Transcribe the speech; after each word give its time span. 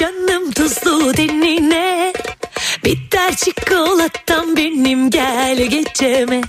Canım 0.00 0.50
tuzlu 0.50 1.16
denine 1.16 2.12
Bitter 2.84 3.36
çikolatam 3.36 4.56
benim 4.56 5.10
gel 5.10 5.66
geceme. 5.66 6.40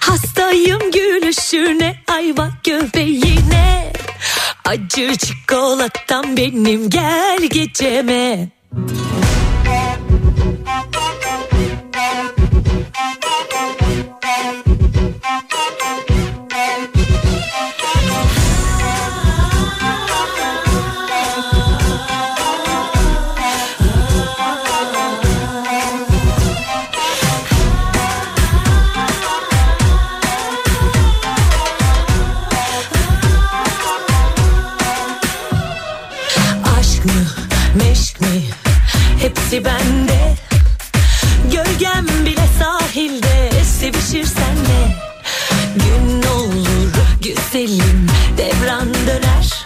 Hastayım 0.00 0.90
gülüşüne 0.90 1.96
ayva 2.08 2.48
göbeğine. 2.64 3.92
Acı 4.64 5.16
çikolatam 5.16 6.36
benim 6.36 6.90
gel 6.90 7.42
geceme 7.42 8.48
güzelim 47.66 48.06
devran 48.38 48.94
döner. 48.94 49.64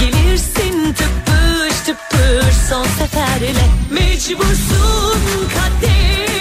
Gelirsin 0.00 0.92
tıpış 0.92 1.80
tıpış 1.86 2.56
son 2.68 2.84
seferle. 2.84 3.66
Mecbursun 3.90 5.18
kaderine 5.54 6.31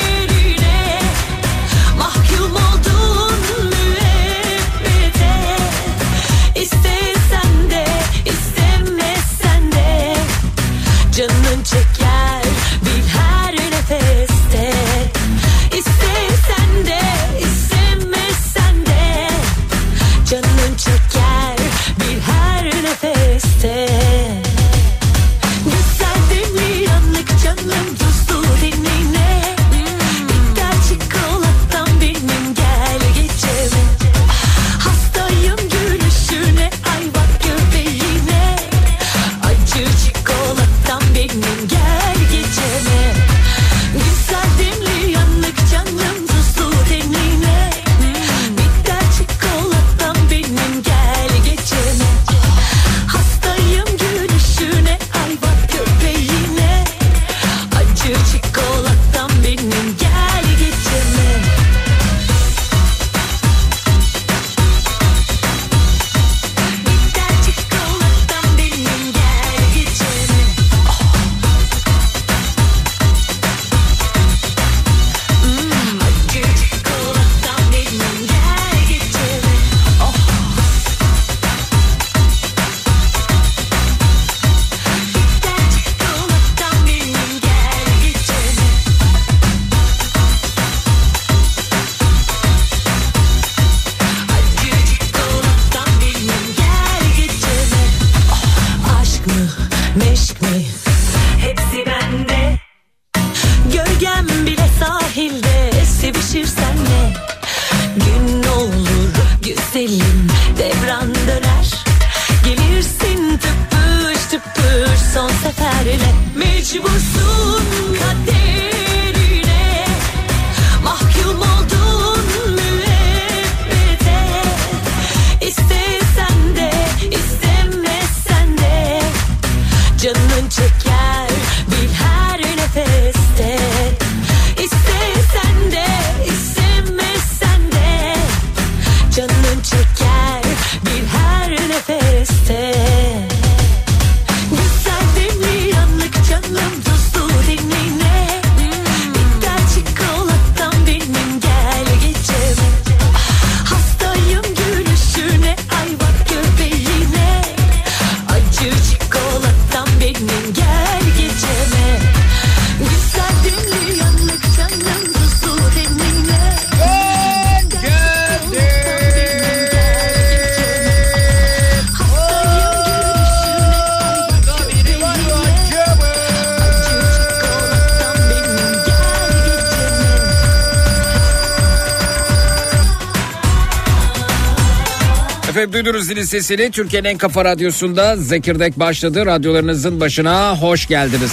Efendim 185.61 185.85
duydunuz 185.85 186.05
zilin 186.05 186.23
sesini 186.23 186.71
Türkiye'nin 186.71 187.09
en 187.09 187.17
kafa 187.17 187.45
radyosunda 187.45 188.17
Zekirdek 188.17 188.79
başladı. 188.79 189.25
Radyolarınızın 189.25 189.99
başına 189.99 190.61
hoş 190.61 190.87
geldiniz. 190.87 191.31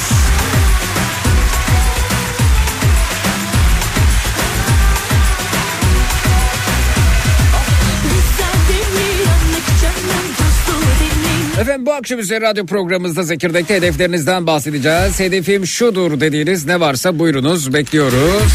Efendim 11.61 11.87
bu 11.87 11.93
akşam 11.93 12.19
üzeri 12.19 12.41
radyo 12.41 12.67
programımızda 12.67 13.23
Zekirdek'te 13.23 13.75
hedeflerinizden 13.75 14.47
bahsedeceğiz. 14.47 15.21
Hedefim 15.21 15.67
şudur 15.67 16.21
dediğiniz 16.21 16.67
ne 16.67 16.81
varsa 16.81 17.19
buyurunuz 17.19 17.75
bekliyoruz. 17.75 18.53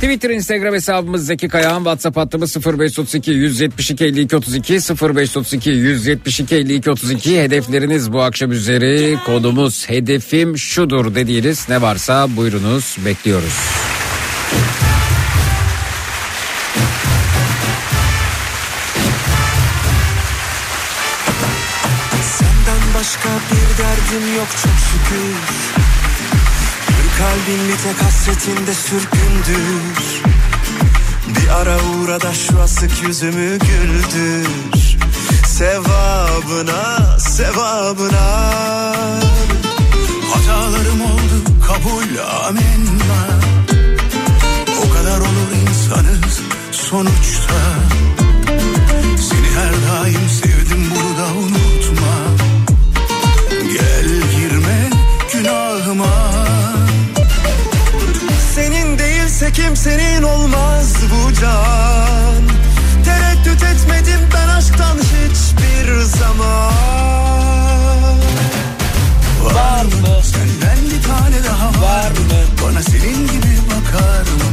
Twitter, 0.00 0.30
Instagram 0.30 0.74
hesabımız 0.74 1.26
Zeki 1.26 1.48
Kayağan, 1.48 1.78
WhatsApp 1.78 2.16
hattımız 2.16 2.56
0532 2.56 3.30
172 3.30 4.04
52 4.04 4.36
32 4.36 4.74
0532 4.74 5.70
172 5.70 6.54
52 6.54 6.90
32 6.90 7.40
hedefleriniz 7.40 8.12
bu 8.12 8.22
akşam 8.22 8.52
üzeri. 8.52 9.18
Kodumuz 9.26 9.88
hedefim 9.88 10.58
şudur 10.58 11.14
dediğiniz 11.14 11.68
ne 11.68 11.82
varsa 11.82 12.36
buyurunuz 12.36 12.96
bekliyoruz. 13.04 13.54
Senden 22.22 22.94
başka 22.94 23.28
bir 23.28 23.78
derdim 23.78 24.36
yok 24.36 24.48
çok 24.62 24.72
şükür 24.92 25.69
kalbin 27.20 27.68
bir 27.68 27.76
tek 27.76 28.02
hasretinde 28.02 28.74
sürgündür. 28.74 30.22
Bir 31.36 31.48
ara 31.48 31.76
uğra 31.76 32.20
da 32.20 32.34
şu 32.34 32.60
asık 32.60 33.02
yüzümü 33.02 33.58
güldür. 33.58 34.48
Sevabına, 35.46 37.18
sevabına. 37.18 38.26
Hatalarım 40.32 41.00
oldu 41.00 41.36
kabul 41.66 42.18
amenna. 42.46 43.22
O 44.84 44.94
kadar 44.94 45.18
olur 45.18 45.50
insanız 45.68 46.40
sonuçta. 46.72 47.60
Seni 49.28 49.48
her 49.56 49.72
daim 49.72 50.28
sevdim 50.28 50.84
bunu 50.90 51.18
da 51.18 51.32
unutma. 51.32 52.14
Gel 53.72 54.08
girme 54.36 54.90
günahıma 55.32 56.19
kimsenin 59.52 60.22
olmaz 60.22 60.94
bu 61.10 61.32
can 61.32 62.42
Tereddüt 63.04 63.62
etmedim 63.62 64.20
ben 64.34 64.48
aşktan 64.48 64.98
hiçbir 64.98 66.00
zaman 66.00 66.72
Var 69.44 69.84
mı? 69.84 70.22
Senden 70.22 70.78
bir 70.84 71.02
tane 71.08 71.44
daha 71.48 71.68
var 71.82 72.10
mı? 72.10 72.40
Bana 72.64 72.82
senin 72.82 73.26
gibi 73.26 73.56
bakar 73.66 74.20
mı? 74.20 74.50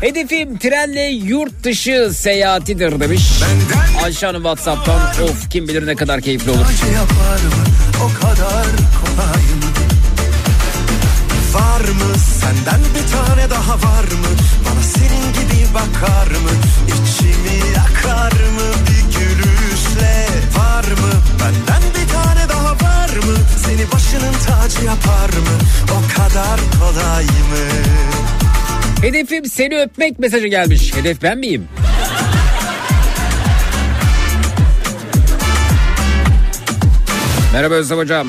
Hedefim 0.00 0.58
trenle 0.58 1.00
yurt 1.02 1.64
dışı 1.64 2.10
seyahatidir 2.14 3.00
demiş. 3.00 3.22
Benden 3.42 4.04
Ayşe 4.04 4.26
Hanım 4.26 4.42
Whatsapp'tan 4.42 5.00
of 5.24 5.50
kim 5.50 5.68
bilir 5.68 5.86
ne 5.86 5.94
kadar 5.94 6.20
keyifli 6.20 6.50
olur. 6.50 6.58
mı? 6.58 6.66
O 8.04 8.20
kadar 8.20 8.66
kolay 9.00 9.42
mı? 9.42 9.83
Var 11.54 11.80
mı? 11.80 12.18
Senden 12.40 12.80
bir 12.94 13.08
tane 13.12 13.50
daha 13.50 13.72
var 13.74 14.04
mı? 14.04 14.28
Bana 14.64 14.82
senin 14.82 15.32
gibi 15.32 15.74
bakar 15.74 16.26
mı? 16.26 16.50
İçimi 16.88 17.56
yakar 17.76 18.32
mı 18.32 18.68
bir 18.86 19.18
gülüşle? 19.18 20.26
Var 20.58 20.84
mı? 20.84 21.10
Benden 21.40 21.82
bir 21.94 22.12
tane 22.12 22.48
daha 22.48 22.72
var 22.72 23.08
mı? 23.16 23.36
Seni 23.64 23.92
başının 23.92 24.32
tacı 24.46 24.84
yapar 24.86 25.28
mı? 25.28 25.56
O 25.90 26.16
kadar 26.16 26.60
kolay 26.80 27.24
mı? 27.24 27.64
Hedefim 29.02 29.44
seni 29.46 29.80
öpmek 29.80 30.18
mesajı 30.18 30.46
gelmiş. 30.46 30.94
Hedef 30.96 31.22
ben 31.22 31.38
miyim? 31.38 31.68
Merhaba 37.52 37.74
Özlem 37.74 37.98
Hocam. 37.98 38.28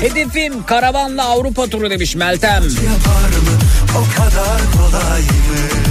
Hedefim 0.00 0.62
karavanla 0.66 1.24
Avrupa 1.24 1.66
turu 1.66 1.90
demiş 1.90 2.14
Meltem. 2.14 2.62
yapar 2.62 3.28
mı? 3.28 3.58
O 3.98 4.16
kadar 4.20 4.60
kolay 4.72 5.20
mı? 5.20 5.89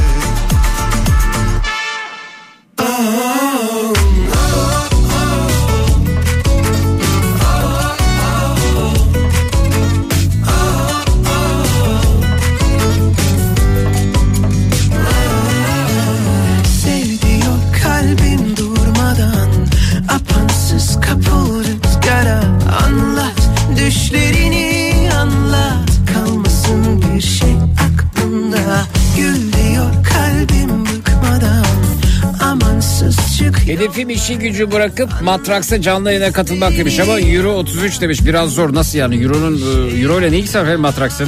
Hedefim 33.80 34.09
işi 34.09 34.40
gücü 34.40 34.71
bırakıp 34.71 35.21
Matraks'a 35.21 35.81
canlı 35.81 36.12
yayına 36.12 36.31
katılmak 36.31 36.78
demiş 36.78 37.00
ama 37.00 37.19
Euro 37.19 37.54
33 37.54 38.02
demiş. 38.02 38.26
Biraz 38.26 38.50
zor 38.50 38.74
nasıl 38.74 38.98
yani 38.98 39.24
Euro'nun 39.24 39.62
e, 39.92 40.02
Euro 40.02 40.19
ile 40.19 40.31
ne 40.31 40.38
ilgisi 40.38 40.59
var 40.59 40.76
Matraks'ın? 40.76 41.28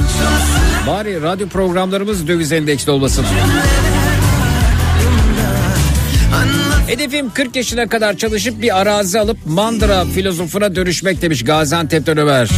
Bari 0.86 1.22
radyo 1.22 1.48
programlarımız 1.48 2.28
döviz 2.28 2.52
endeksli 2.52 2.90
olmasın. 2.90 3.24
Hedefim 6.86 7.30
40 7.30 7.56
yaşına 7.56 7.88
kadar 7.88 8.16
çalışıp 8.16 8.62
bir 8.62 8.80
arazi 8.80 9.20
alıp 9.20 9.38
mandıra 9.46 10.04
filozofuna 10.04 10.74
dönüşmek 10.74 11.22
demiş 11.22 11.44
Gaziantep'ten 11.44 12.18
Ömer. 12.18 12.50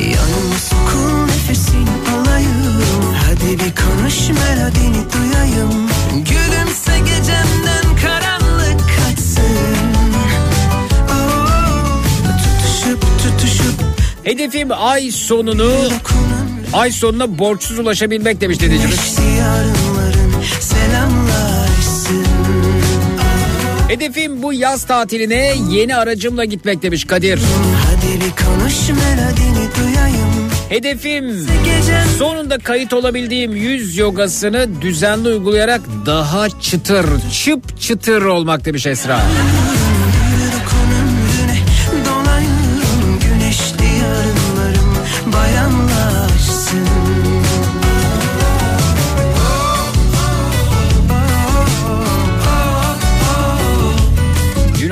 Yalnız 0.00 0.70
kul 0.92 1.26
nefesin 1.26 1.88
alayım 2.14 2.82
Hadi 3.26 3.52
bir 3.52 3.74
konuş 3.82 4.28
melodini 4.28 5.12
duyayım 5.12 5.87
Hedefim 14.28 14.68
ay 14.72 15.10
sonunu 15.10 15.72
ay 16.72 16.92
sonuna 16.92 17.38
borçsuz 17.38 17.78
ulaşabilmek 17.78 18.40
demiş 18.40 18.60
dedicimiz. 18.60 19.18
Hedefim 23.88 24.42
bu 24.42 24.52
yaz 24.52 24.84
tatiline 24.84 25.54
yeni 25.70 25.96
aracımla 25.96 26.44
gitmek 26.44 26.82
demiş 26.82 27.04
Kadir. 27.04 27.40
Hadi 27.86 28.20
bir 28.20 28.44
konuş 28.44 28.88
melodini 28.88 29.68
duyayım 29.76 30.50
Hedefim 30.68 31.46
sonunda 32.18 32.58
kayıt 32.58 32.92
olabildiğim 32.92 33.56
yüz 33.56 33.96
yogasını 33.96 34.82
düzenli 34.82 35.28
uygulayarak 35.28 35.80
daha 36.06 36.60
çıtır, 36.60 37.06
çıp 37.32 37.80
çıtır 37.80 38.22
olmak 38.22 38.64
demiş 38.64 38.86
Esra. 38.86 39.20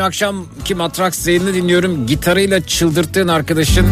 Akşamki 0.07 0.75
Matrax 0.75 1.27
yayını 1.27 1.55
dinliyorum. 1.55 2.07
Gitarıyla 2.07 2.61
çıldırttığın 2.67 3.29
arkadaşın 3.29 3.87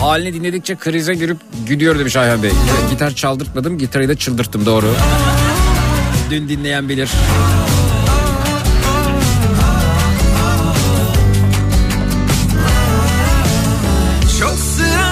halini 0.00 0.34
dinledikçe 0.34 0.76
krize 0.76 1.14
girip 1.14 1.36
gülüyor 1.68 1.98
demiş 1.98 2.16
Ayhan 2.16 2.42
Bey. 2.42 2.50
Gitar 2.90 3.14
çaldırtmadım 3.14 3.78
gitarıyla 3.78 4.14
çıldırttım 4.14 4.66
doğru. 4.66 4.94
Dün 6.30 6.48
dinleyen 6.48 6.88
bilir. 6.88 7.10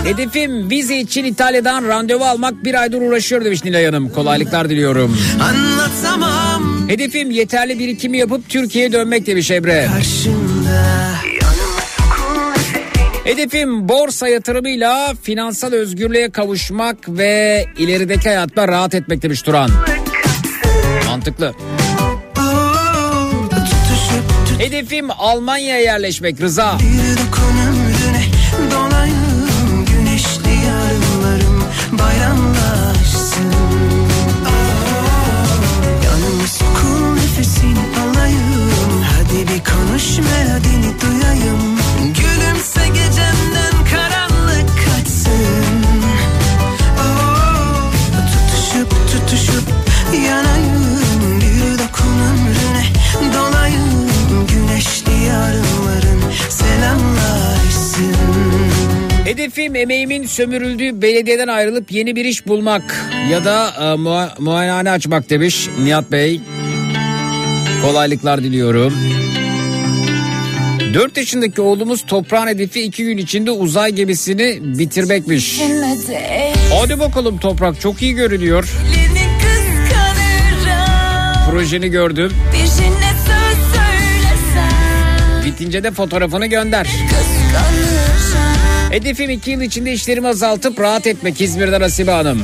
Hedefim 0.05 0.71
vize 0.71 0.99
için 0.99 1.25
İtalya'dan 1.25 1.89
randevu 1.89 2.25
almak 2.25 2.65
bir 2.65 2.75
aydır 2.75 3.03
uğraşıyor 3.03 3.45
demiş 3.45 3.65
Nilay 3.65 3.87
Hanım. 3.87 4.09
Kolaylıklar 4.09 4.71
diliyorum. 4.71 5.19
anlatamam 5.43 6.80
Hedefim 6.91 7.31
yeterli 7.31 7.79
birikimi 7.79 8.19
yapıp 8.19 8.49
Türkiye'ye 8.49 8.93
dönmek 8.93 9.27
demiş 9.27 9.51
Emre. 9.51 9.89
Nefesini 9.89 10.35
Hedefim 13.25 13.89
borsa 13.89 14.29
yatırımıyla 14.29 15.15
finansal 15.23 15.73
özgürlüğe 15.73 16.31
kavuşmak 16.31 16.97
ve 17.09 17.65
ilerideki 17.79 18.29
hayatta 18.29 18.69
rahat 18.69 18.95
etmek 18.95 19.23
demiş 19.23 19.43
Turan. 19.43 19.71
Mantıklı. 21.07 21.55
Hedefim 24.59 25.11
Almanya'ya 25.11 25.81
yerleşmek 25.81 26.41
Rıza. 26.41 26.79
dolayım 28.71 29.85
güneşli 29.87 30.67
yarınlarım 30.67 31.65
bayramlaşsın 31.93 32.40
konuş 40.11 40.31
melodini 40.31 40.95
duyayım 41.01 41.79
Gülümse 41.99 42.89
gecemden 42.89 43.75
karanlık 43.91 44.69
kaçsın 44.69 45.85
Oh, 46.99 47.93
Tutuşup 48.13 48.91
tutuşup 48.91 49.65
yanayım 50.27 51.01
Bir 51.41 51.79
dokun 51.79 52.19
ömrüne 52.31 52.85
dolayım 53.35 54.11
Güneşli 54.49 55.25
yarınların 55.25 56.23
selamlaşsın 56.51 58.15
Hedefim 59.25 59.77
emeğimin 59.77 60.27
sömürüldüğü 60.27 61.03
belediyeden 61.03 61.49
ayrılıp 61.49 61.93
yeni 61.93 62.17
bir 62.17 62.25
iş 62.25 62.47
bulmak 62.47 63.05
ya 63.31 63.45
da 63.45 63.69
e, 63.79 63.83
mua- 63.83 64.43
muayenehane 64.43 64.91
açmak 64.91 65.31
demiş 65.31 65.69
Nihat 65.85 66.13
Bey. 66.13 66.41
Kolaylıklar 67.83 68.43
diliyorum. 68.43 68.95
4 70.95 71.17
yaşındaki 71.17 71.61
oğlumuz 71.61 72.07
toprağın 72.07 72.47
hedefi 72.47 72.83
2 72.83 73.05
gün 73.05 73.19
içinde 73.19 73.51
uzay 73.51 73.93
gemisini 73.93 74.59
bitirmekmiş. 74.79 75.61
Hadi 76.81 77.01
bakalım 77.01 77.39
toprak 77.39 77.81
çok 77.81 78.03
iyi 78.03 78.15
görünüyor. 78.15 78.69
Projeni 81.51 81.89
gördüm. 81.89 82.33
Bitince 85.47 85.85
de 85.85 85.91
fotoğrafını 85.91 86.47
gönder. 86.47 86.87
Hedefim 88.91 89.31
2 89.31 89.51
yıl 89.51 89.61
içinde 89.61 89.93
işlerimi 89.93 90.29
azaltıp 90.29 90.81
rahat 90.81 91.07
etmek 91.07 91.41
İzmir'den 91.41 91.81
Asibe 91.81 92.11
Hanım. 92.11 92.43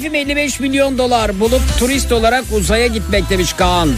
Hedefim 0.00 0.14
55 0.14 0.60
milyon 0.60 0.98
dolar 0.98 1.40
bulup 1.40 1.62
turist 1.78 2.12
olarak 2.12 2.44
uzaya 2.52 2.86
gitmek 2.86 3.30
demiş 3.30 3.52
Kaan. 3.52 3.90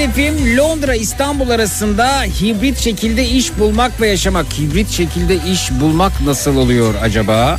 Hedefim 0.00 0.56
Londra 0.56 0.94
İstanbul 0.94 1.50
arasında 1.50 2.22
hibrit 2.22 2.78
şekilde 2.78 3.28
iş 3.28 3.58
bulmak 3.58 4.00
ve 4.00 4.08
yaşamak. 4.08 4.46
Hibrit 4.58 4.88
şekilde 4.88 5.34
iş 5.52 5.70
bulmak 5.80 6.12
nasıl 6.24 6.56
oluyor 6.56 6.94
acaba? 7.02 7.56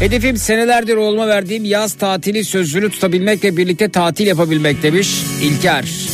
Hedefim 0.00 0.36
senelerdir 0.36 0.96
oğluma 0.96 1.28
verdiğim 1.28 1.64
yaz 1.64 1.94
tatili 1.94 2.44
sözünü 2.44 2.90
tutabilmek 2.90 3.44
ve 3.44 3.56
birlikte 3.56 3.88
tatil 3.88 4.26
yapabilmek 4.26 4.82
demiş 4.82 5.08
İlker. 5.42 6.13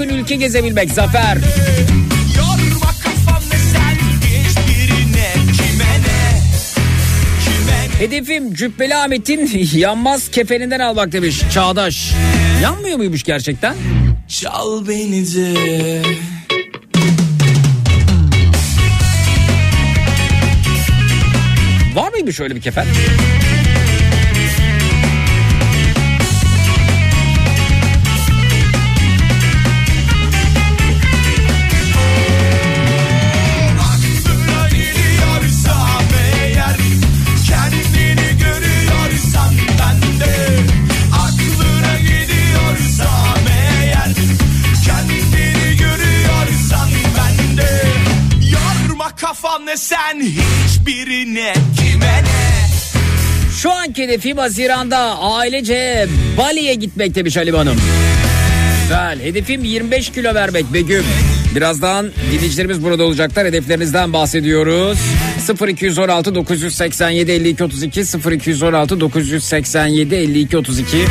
Yakın 0.00 0.14
ülke 0.14 0.36
gezebilmek 0.36 0.90
Zafer. 0.90 1.38
Hedefim 7.98 8.54
Cübbeli 8.54 8.96
Ahmet'in 8.96 9.68
yanmaz 9.78 10.30
kefeninden 10.30 10.80
almak 10.80 11.12
demiş 11.12 11.40
Çağdaş. 11.54 12.12
Yanmıyor 12.62 12.96
muymuş 12.96 13.22
gerçekten? 13.22 13.74
Çal 14.28 14.88
beni 14.88 15.34
de 15.34 16.02
Var 21.94 22.12
mıymış 22.12 22.40
öyle 22.40 22.56
bir 22.56 22.60
kefen? 22.60 22.86
Sen 50.10 50.20
hiçbirine 50.20 51.54
Kime 51.76 52.22
ne 52.22 52.66
Şu 53.62 53.72
anki 53.72 54.02
hedefim 54.02 54.38
Haziran'da 54.38 55.18
ailece 55.18 56.06
Bali'ye 56.38 56.74
gitmek 56.74 57.14
demiş 57.14 57.36
Halim 57.36 57.54
Hanım. 57.54 57.76
Güzel. 58.82 59.20
Hedefim 59.20 59.64
25 59.64 60.12
kilo 60.12 60.34
vermek 60.34 60.72
Begüm. 60.72 61.04
Birazdan 61.56 62.10
dinleyicilerimiz 62.32 62.82
burada 62.82 63.04
olacaklar. 63.04 63.46
Hedeflerinizden 63.46 64.12
bahsediyoruz. 64.12 64.98
0216 65.68 66.34
987 66.34 67.32
52 67.32 67.64
32 67.64 68.00
0216 68.00 69.00
987 69.00 70.14
52 70.14 70.56
32 70.56 71.06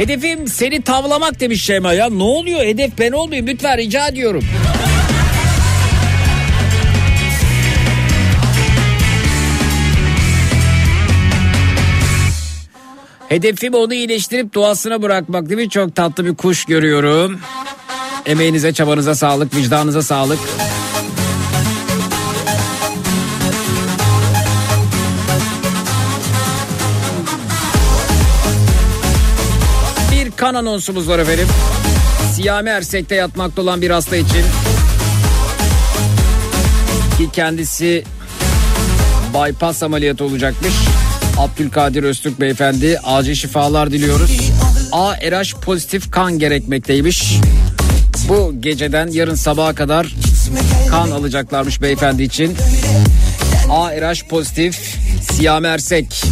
Hedefim 0.00 0.48
seni 0.48 0.82
tavlamak 0.82 1.40
demiş 1.40 1.64
Şeyma 1.64 1.92
ya. 1.92 2.10
Ne 2.10 2.22
oluyor? 2.22 2.60
Hedef 2.60 2.98
ben 2.98 3.12
olmayayım. 3.12 3.46
Lütfen 3.46 3.78
rica 3.78 4.08
ediyorum. 4.08 4.44
Hedefim 13.28 13.74
onu 13.74 13.94
iyileştirip 13.94 14.54
doğasına 14.54 15.02
bırakmak 15.02 15.48
değil 15.48 15.60
mi? 15.60 15.70
Çok 15.70 15.94
tatlı 15.94 16.24
bir 16.24 16.34
kuş 16.34 16.64
görüyorum. 16.64 17.40
Emeğinize, 18.26 18.72
çabanıza 18.72 19.14
sağlık, 19.14 19.56
vicdanınıza 19.56 20.02
sağlık. 20.02 20.38
Kan 30.40 30.54
anonsumuz 30.54 31.08
var 31.08 31.18
efendim. 31.18 31.46
Siyami 32.34 32.70
Ersek'te 32.70 33.14
yatmakta 33.14 33.62
olan 33.62 33.82
bir 33.82 33.90
hasta 33.90 34.16
için. 34.16 34.44
Ki 37.18 37.28
kendisi 37.32 38.04
bypass 39.34 39.82
ameliyatı 39.82 40.24
olacakmış. 40.24 40.72
Abdülkadir 41.38 42.02
Öztürk 42.02 42.40
beyefendi 42.40 42.98
acil 43.04 43.34
şifalar 43.34 43.92
diliyoruz. 43.92 44.50
A 44.92 45.14
RH 45.16 45.60
pozitif 45.60 46.10
kan 46.10 46.38
gerekmekteymiş. 46.38 47.34
Bu 48.28 48.54
geceden 48.60 49.08
yarın 49.08 49.34
sabaha 49.34 49.74
kadar 49.74 50.06
kan 50.90 51.10
alacaklarmış 51.10 51.82
beyefendi 51.82 52.22
için. 52.22 52.56
A 53.70 53.90
RH 53.90 54.28
pozitif 54.28 54.96
Siyami 55.32 55.66
Ersek. 55.66 56.24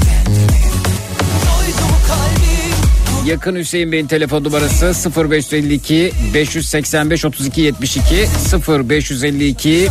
Yakın 3.29 3.57
Hüseyin 3.57 3.93
Bey'in 3.93 4.07
telefon 4.07 4.45
numarası 4.45 5.13
0552 5.31 6.13
585 6.35 7.25
32 7.25 7.61
72 7.61 8.29
0552 8.69 9.89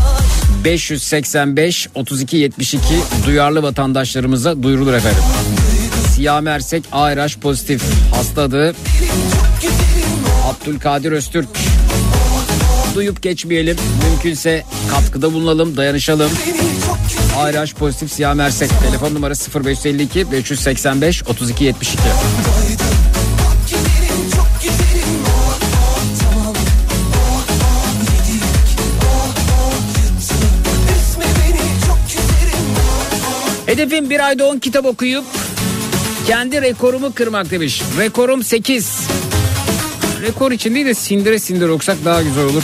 585 0.63 1.89
32 1.95 2.37
72 2.37 2.83
duyarlı 3.25 3.63
vatandaşlarımıza 3.63 4.63
duyurulur 4.63 4.93
efendim. 4.93 5.23
Siyah 6.15 6.45
Ersek 6.47 6.83
ARH 6.91 7.37
pozitif 7.41 7.81
hasta 8.11 8.41
adı 8.41 8.75
Abdülkadir 10.45 11.11
Öztürk 11.11 11.49
duyup 12.95 13.21
geçmeyelim. 13.21 13.77
Mümkünse 14.09 14.63
katkıda 14.91 15.33
bulunalım, 15.33 15.77
dayanışalım. 15.77 16.31
ARH 17.37 17.73
pozitif 17.73 18.11
siyah 18.11 18.33
mersek. 18.33 18.69
Telefon 18.83 19.13
numarası 19.13 19.63
0552 19.65 20.31
585 20.31 21.23
32 21.23 21.63
72. 21.63 21.97
Hedefim 33.77 34.09
bir 34.09 34.27
ayda 34.27 34.45
10 34.45 34.59
kitap 34.59 34.85
okuyup 34.85 35.23
kendi 36.27 36.61
rekorumu 36.61 37.13
kırmak 37.13 37.51
demiş. 37.51 37.81
Rekorum 37.97 38.43
8. 38.43 39.07
Rekor 40.21 40.51
için 40.51 40.75
değil 40.75 40.85
de 40.85 40.93
sindire 40.93 41.39
sindire 41.39 41.71
okusak 41.71 41.97
daha 42.05 42.21
güzel 42.21 42.43
olur. 42.43 42.63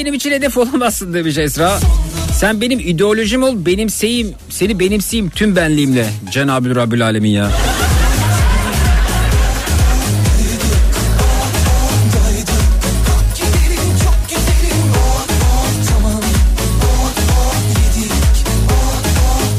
Benim 0.00 0.14
için 0.14 0.30
hedef 0.30 0.56
olamazsın 0.56 1.14
demiş 1.14 1.38
Esra. 1.38 1.80
Sen 2.32 2.60
benim 2.60 2.78
ideolojim 2.78 3.42
ol, 3.42 3.66
benimseyim, 3.66 4.34
seni 4.48 4.80
benimseyim 4.80 5.30
tüm 5.30 5.56
benliğimle. 5.56 6.06
Cenab-ı 6.30 6.76
Rabbül 6.76 7.04
Alemin 7.04 7.30
ya. 7.30 7.50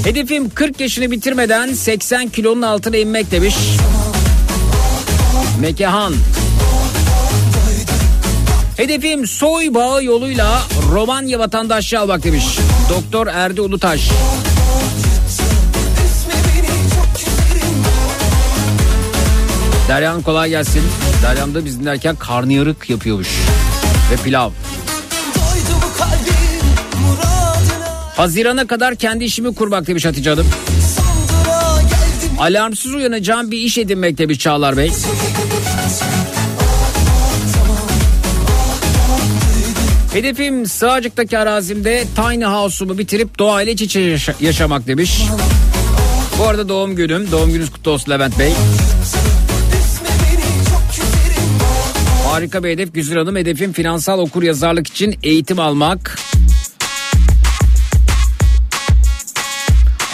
Hedefim 0.04 0.50
40 0.50 0.80
yaşını 0.80 1.12
bitirmeden 1.12 1.74
80 1.74 2.30
kilonun 2.30 2.62
altına 2.62 2.98
inmek 2.98 3.32
demiş. 3.32 3.56
Mekehan. 5.60 6.14
Hedefim 8.78 9.28
soy 9.28 9.74
bağı 9.74 10.04
yoluyla 10.04 10.62
Romanya 10.92 11.40
vatandaşlığı 11.40 12.00
almak 12.00 12.24
demiş. 12.24 12.46
Doktor 12.90 13.28
Erdi 13.28 13.62
Ulutaş. 13.62 14.10
Derya 19.88 20.12
Hanım 20.12 20.22
kolay 20.22 20.50
gelsin. 20.50 20.82
Derya 21.24 21.42
Hanım 21.42 21.56
da 21.56 21.66
biz 21.66 21.80
dinlerken 21.80 22.16
karnıyarık 22.16 22.90
yapıyormuş. 22.90 23.28
Ve 24.12 24.24
pilav. 24.24 24.52
Hazirana 28.16 28.68
kadar 28.68 28.96
kendi 28.96 29.24
işimi 29.24 29.56
kurmak 29.56 29.88
demiş 29.88 30.06
Hatice 30.06 30.30
Hanım. 30.30 30.48
Alarmsız 32.40 32.94
uyanacağım 32.94 33.52
bir 33.52 33.58
iş 33.58 33.78
edinmek 33.78 34.18
demiş 34.18 34.40
Çağlar 34.40 34.78
Bey. 34.78 34.92
Hedefim 40.13 40.65
Sığacık'taki 40.65 41.38
arazimde 41.38 42.04
tiny 42.15 42.43
house'umu 42.45 42.97
bitirip 42.97 43.39
doğayla 43.39 43.71
iç 43.74 43.82
içe 43.82 44.00
yaşa- 44.00 44.36
yaşamak 44.41 44.88
demiş. 44.88 45.21
Bu 46.39 46.47
arada 46.47 46.69
doğum 46.69 46.95
günüm. 46.95 47.32
Doğum 47.32 47.52
gününüz 47.52 47.71
kutlu 47.71 47.91
olsun 47.91 48.12
Levent 48.12 48.39
Bey. 48.39 48.54
Harika 52.28 52.63
bir 52.63 52.69
hedef 52.69 52.93
Güzür 52.93 53.17
Hanım. 53.17 53.36
Hedefim 53.36 53.74
finansal 53.74 54.19
okur 54.19 54.43
yazarlık 54.43 54.88
için 54.88 55.15
eğitim 55.24 55.60
almak. 55.60 56.19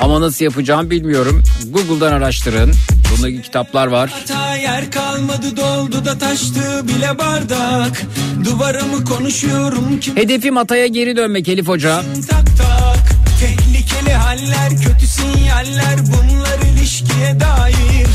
Ama 0.02 0.22
nasıl 0.22 0.46
yapacağım 0.46 0.90
bilmiyorum. 0.90 1.44
Google'dan 1.74 2.12
araştırın. 2.14 2.72
İlgili 3.16 3.42
kitaplar 3.42 3.88
var. 3.88 4.10
Hata 4.10 4.56
yer 4.56 4.92
kalmadı 4.92 5.58
doldu 5.58 6.06
da 6.06 6.18
taştı 6.18 6.88
bile 6.88 7.18
bardak 7.18 8.02
Duvarımı 8.46 9.06
konuşuyorum 9.06 10.00
kim 10.00 10.16
Hedefim 10.18 10.58
Atay'a 10.58 10.88
geri 10.88 11.16
dönmek 11.18 11.50
Elif 11.50 11.68
Hoca. 11.68 12.02
tak 12.30 12.46
tak 12.58 13.16
Tehlikeli 13.40 14.14
haller 14.14 14.70
kötü 14.70 15.08
sinyaller 15.08 15.96
bunlar 16.00 16.72
ilişkiye 16.74 17.40
dair 17.40 18.08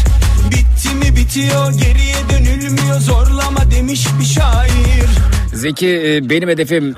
Bitti 0.51 0.95
mi 0.95 1.17
bitiyor 1.17 1.73
geriye 1.73 2.17
dönülmüyor 2.31 3.01
zorlama 3.01 3.71
demiş 3.71 4.07
bir 4.21 4.25
şair 4.25 5.09
Zeki 5.55 5.89
e, 5.89 6.31
benim 6.31 6.49
hedefim 6.49 6.95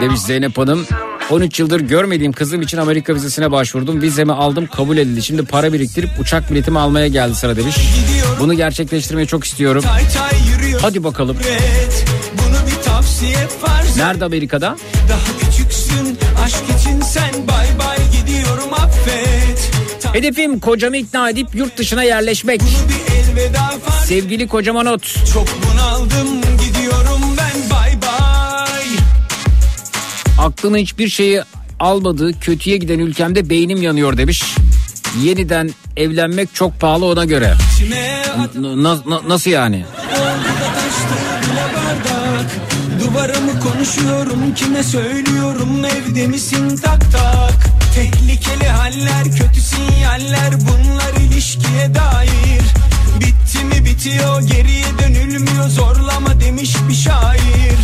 demiş 0.00 0.20
Zeynep 0.20 0.58
Hanım. 0.58 0.86
13 1.30 1.60
yıldır 1.60 1.80
görmediğim 1.80 2.32
kızım 2.32 2.62
için 2.62 2.78
Amerika 2.78 3.14
vizesine 3.14 3.50
başvurdum. 3.50 4.02
Vizemi 4.02 4.32
aldım 4.32 4.66
kabul 4.66 4.96
edildi. 4.96 5.22
Şimdi 5.22 5.44
para 5.44 5.72
biriktirip 5.72 6.10
uçak 6.20 6.50
biletimi 6.50 6.78
almaya 6.78 7.08
geldi 7.08 7.34
sıra 7.34 7.56
demiş. 7.56 7.76
Bunu 8.40 8.54
gerçekleştirmeyi 8.54 9.26
çok 9.26 9.44
istiyorum. 9.44 9.84
Hadi 10.80 11.04
bakalım. 11.04 11.36
Nerede 13.96 14.24
Amerika'da? 14.24 14.76
Daha 15.08 15.38
küçüksün 15.38 16.18
aşk 16.44 16.80
için 16.80 17.00
sen 17.00 17.48
bay 17.48 17.66
bay 17.78 17.98
gidiyorum 18.20 18.72
affet 18.72 19.70
Hedefim 20.12 20.60
kocamı 20.60 20.96
ikna 20.96 21.30
edip 21.30 21.54
yurt 21.54 21.78
dışına 21.78 22.02
yerleşmek. 22.02 22.60
Sevgili 24.04 24.48
kocama 24.48 24.82
not. 24.82 25.14
Çok 25.32 25.46
bunaldım 25.72 26.53
Aklını 30.44 30.78
hiçbir 30.78 31.08
şeyi 31.08 31.42
almadığı 31.80 32.40
kötüye 32.40 32.76
giden 32.76 32.98
ülkemde 32.98 33.50
beynim 33.50 33.82
yanıyor 33.82 34.16
demiş. 34.16 34.42
Yeniden 35.22 35.70
evlenmek 35.96 36.54
çok 36.54 36.80
pahalı 36.80 37.04
ona 37.06 37.24
göre. 37.24 37.54
Na- 38.56 38.98
na- 39.06 39.28
nasıl 39.28 39.50
yani? 39.50 39.84
bardak 41.76 42.50
Duvarımı 43.00 43.60
konuşuyorum 43.60 44.54
kime 44.56 44.82
söylüyorum 44.82 45.84
evde 45.84 46.26
misin 46.26 46.76
tak 46.76 47.12
tak 47.12 47.66
Tehlikeli 47.94 48.68
haller 48.68 49.24
kötü 49.24 49.60
sinyaller 49.60 50.50
bunlar 50.60 51.20
ilişkiye 51.20 51.94
dair 51.94 52.62
Bitti 53.20 53.64
mi 53.64 53.84
bitiyor 53.84 54.40
geriye 54.42 54.84
dönülmüyor 55.02 55.68
zorlama 55.68 56.40
demiş 56.40 56.74
bir 56.88 56.94
şair 56.94 57.78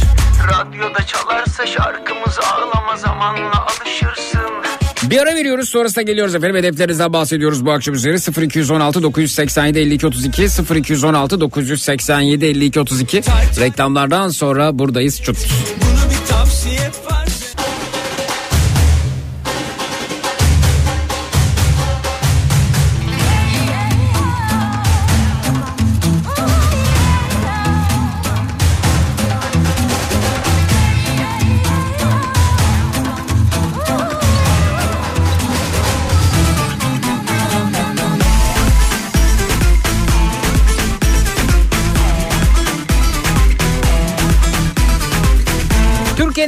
Radyoda 0.50 1.06
çalarsa 1.06 1.66
şarkımız 1.66 2.38
ağlama 2.52 2.96
zamanla 2.96 3.66
alışırsın. 3.66 4.40
Bir 5.02 5.18
ara 5.18 5.34
veriyoruz 5.34 5.68
sonrasında 5.68 6.02
geliyoruz 6.02 6.34
efendim. 6.34 6.56
Hedeflerinizden 6.56 7.12
bahsediyoruz 7.12 7.66
bu 7.66 7.72
akşam 7.72 7.94
üzeri 7.94 8.46
0216 8.46 9.02
987 9.02 9.78
52 9.78 10.06
32 10.06 10.42
0216 10.74 11.40
987 11.40 12.44
52 12.46 12.80
32 12.80 13.22
reklamlardan 13.60 14.28
sonra 14.28 14.78
buradayız 14.78 15.22
çut. 15.22 15.36
Bunu 15.80 16.10
bir 16.10 16.26
tavsiye 16.26 16.90
farz 16.90 17.19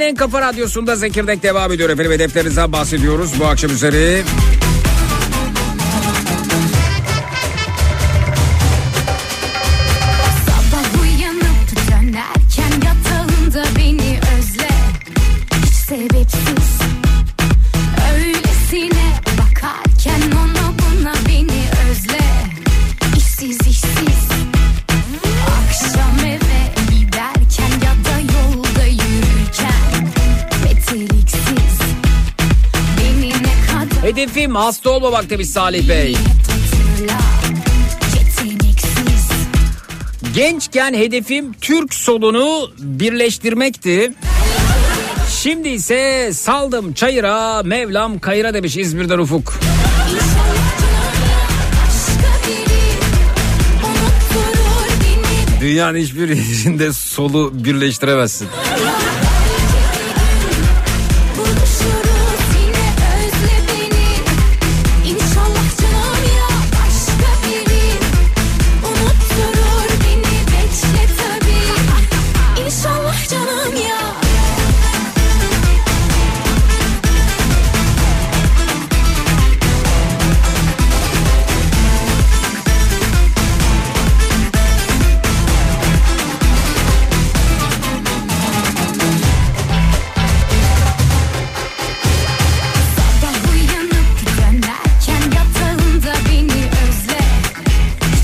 Türkiye'nin 0.02 0.16
en 0.16 0.16
kafa 0.16 0.40
radyosunda 0.40 0.96
Zekirdek 0.96 1.42
devam 1.42 1.72
ediyor 1.72 1.90
efendim. 1.90 2.12
Hedeflerinizden 2.12 2.72
bahsediyoruz 2.72 3.40
bu 3.40 3.46
akşam 3.46 3.70
üzeri. 3.70 4.24
Hedefim 34.52 34.66
hasta 34.66 34.90
olmamak 34.90 35.30
demiş 35.30 35.48
Salih 35.48 35.88
Bey. 35.88 36.16
Gençken 40.34 40.94
hedefim 40.94 41.52
Türk 41.52 41.94
solunu 41.94 42.70
birleştirmekti. 42.78 44.12
Şimdi 45.30 45.68
ise 45.68 46.30
saldım 46.32 46.92
çayıra, 46.92 47.62
Mevlam 47.62 48.18
kayıra 48.18 48.54
demiş 48.54 48.76
İzmir'den 48.76 49.18
Ufuk. 49.18 49.60
Dünyanın 55.60 55.98
hiçbir 55.98 56.28
yerinde 56.28 56.92
solu 56.92 57.64
birleştiremezsin. 57.64 58.48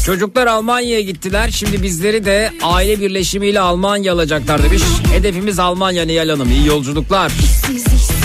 Çocuklar 0.08 0.46
Almanya'ya 0.46 1.00
gittiler. 1.00 1.50
Şimdi 1.50 1.82
bizleri 1.82 2.24
de 2.24 2.52
aile 2.62 3.00
birleşimiyle 3.00 3.60
Almanya 3.60 4.12
alacaklar 4.12 4.62
demiş. 4.62 4.82
Hedefimiz 5.12 5.58
Almanya 5.58 6.04
Nihal 6.04 6.28
Hanım. 6.28 6.50
İyi 6.50 6.66
yolculuklar. 6.66 7.30
İşsiz 7.30 7.86
işsiz 7.86 8.17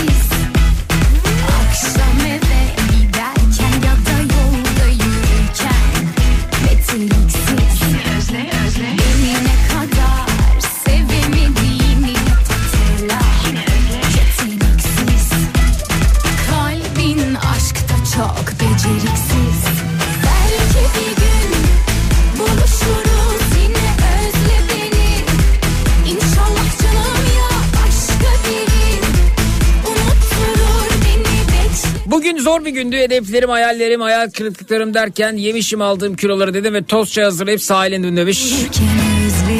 Hedeflerim, 33.03 33.49
hayallerim, 33.49 34.01
hayal 34.01 34.29
kırıklıklarım 34.29 34.93
derken 34.93 35.33
yemişim 35.33 35.81
aldığım 35.81 36.15
kiloları 36.15 36.53
dedim 36.53 36.73
ve 36.73 36.83
toz 36.83 37.11
çay 37.11 37.23
hazırlayıp 37.23 37.61
sahile 37.61 37.95
indim 37.95 38.17
demiş. 38.17 38.53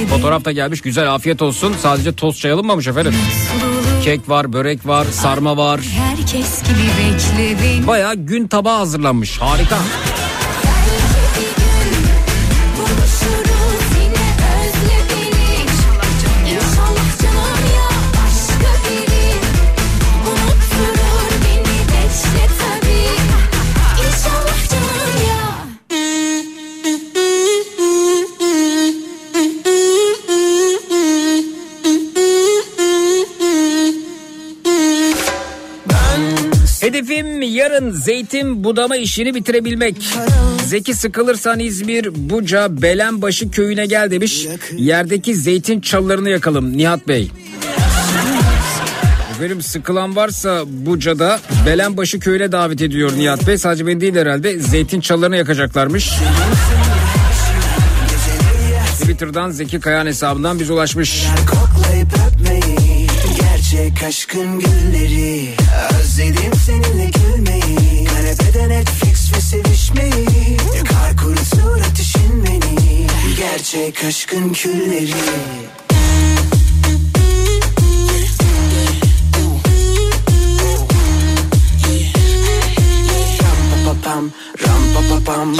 Fotoğraf 0.10 0.45
da 0.45 0.51
gelmiş. 0.51 0.82
Güzel 0.82 1.13
afiyet 1.13 1.41
olsun. 1.41 1.75
Sadece 1.82 2.15
toz 2.15 2.39
çay 2.39 2.51
alınmamış 2.51 2.88
efendim. 2.88 3.13
Kek 4.03 4.29
var, 4.29 4.53
börek 4.53 4.88
var, 4.88 5.06
sarma 5.12 5.58
var. 5.58 5.82
Baya 7.88 8.13
gün 8.13 8.47
tabağı 8.47 8.77
hazırlanmış. 8.77 9.38
Harika. 9.38 9.77
Belki 9.77 10.12
Hedefim 37.03 37.41
yarın 37.41 37.91
zeytin 37.91 38.63
budama 38.63 38.95
işini 38.95 39.35
bitirebilmek. 39.35 39.95
Zeki 40.65 40.93
sıkılırsan 40.93 41.59
İzmir, 41.59 42.09
Buca, 42.15 42.81
Belenbaşı 42.81 43.51
köyüne 43.51 43.85
gel 43.85 44.11
demiş. 44.11 44.47
Yerdeki 44.77 45.35
zeytin 45.35 45.81
çalılarını 45.81 46.29
yakalım 46.29 46.77
Nihat 46.77 47.07
Bey. 47.07 47.31
Efendim 49.35 49.61
sıkılan 49.61 50.15
varsa 50.15 50.63
Buca'da 50.67 51.39
Belenbaşı 51.65 52.19
köyüne 52.19 52.51
davet 52.51 52.81
ediyor 52.81 53.11
Nihat 53.17 53.47
Bey. 53.47 53.57
Sadece 53.57 53.87
beni 53.87 54.01
değil 54.01 54.15
herhalde 54.15 54.59
zeytin 54.59 55.01
çalılarını 55.01 55.37
yakacaklarmış. 55.37 56.11
Twitter'dan 59.01 59.51
Zeki 59.51 59.79
Kayan 59.79 60.05
hesabından 60.05 60.59
biz 60.59 60.69
ulaşmış. 60.69 61.25
Koklayıp 61.51 62.09
öpmeyi 62.27 63.07
Gerçek 63.39 64.03
aşkın 64.03 64.59
gülleri 64.59 65.62
Özledim 66.13 66.54
seninle 66.65 67.06
gülmeyi. 67.06 68.06
Kanepede 68.06 68.69
Netflix 68.69 69.34
ve 69.34 69.41
sevişmeyi. 69.41 70.58
Yakar 70.78 71.17
kurutur 71.17 71.82
ateşin 71.82 72.45
beni. 72.45 73.08
Gerçek 73.38 74.04
aşkın 74.04 74.54
külleri. 74.54 75.13
Ram 83.41 83.60
pa 83.69 83.86
pa 83.86 84.02
pam, 84.04 84.30
ram 84.67 84.93
pa 84.93 85.15
pa 85.15 85.34
pam. 85.34 85.56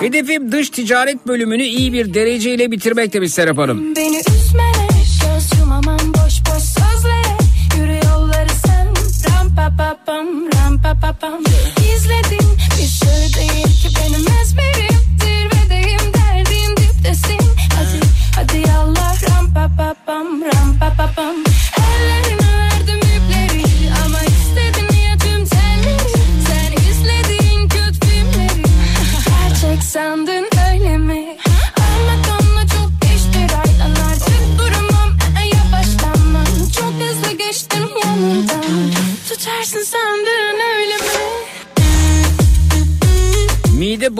Hedefim 0.00 0.52
dış 0.52 0.70
ticaret 0.70 1.26
bölümünü 1.26 1.62
iyi 1.62 1.92
bir 1.92 2.14
dereceyle 2.14 2.70
bitirmek 2.70 3.12
demiş 3.12 3.32
Serap 3.32 3.58
Hanım. 3.58 3.96
Beni 3.96 4.18
üzmene 4.18 4.88
Göz 5.22 5.60
yumamam 5.60 5.98
boş 5.98 6.40
boş 6.46 6.62
sözlere. 6.62 7.36
Yürü 7.76 8.06
yolları 8.06 8.48
sen 8.66 8.86
Ram 9.30 9.54
pa 9.56 9.72
pa 9.78 9.98
pam 10.06 10.26
Ram 10.54 10.82
pa 10.82 10.94
pa 11.00 11.12
pam 11.20 11.42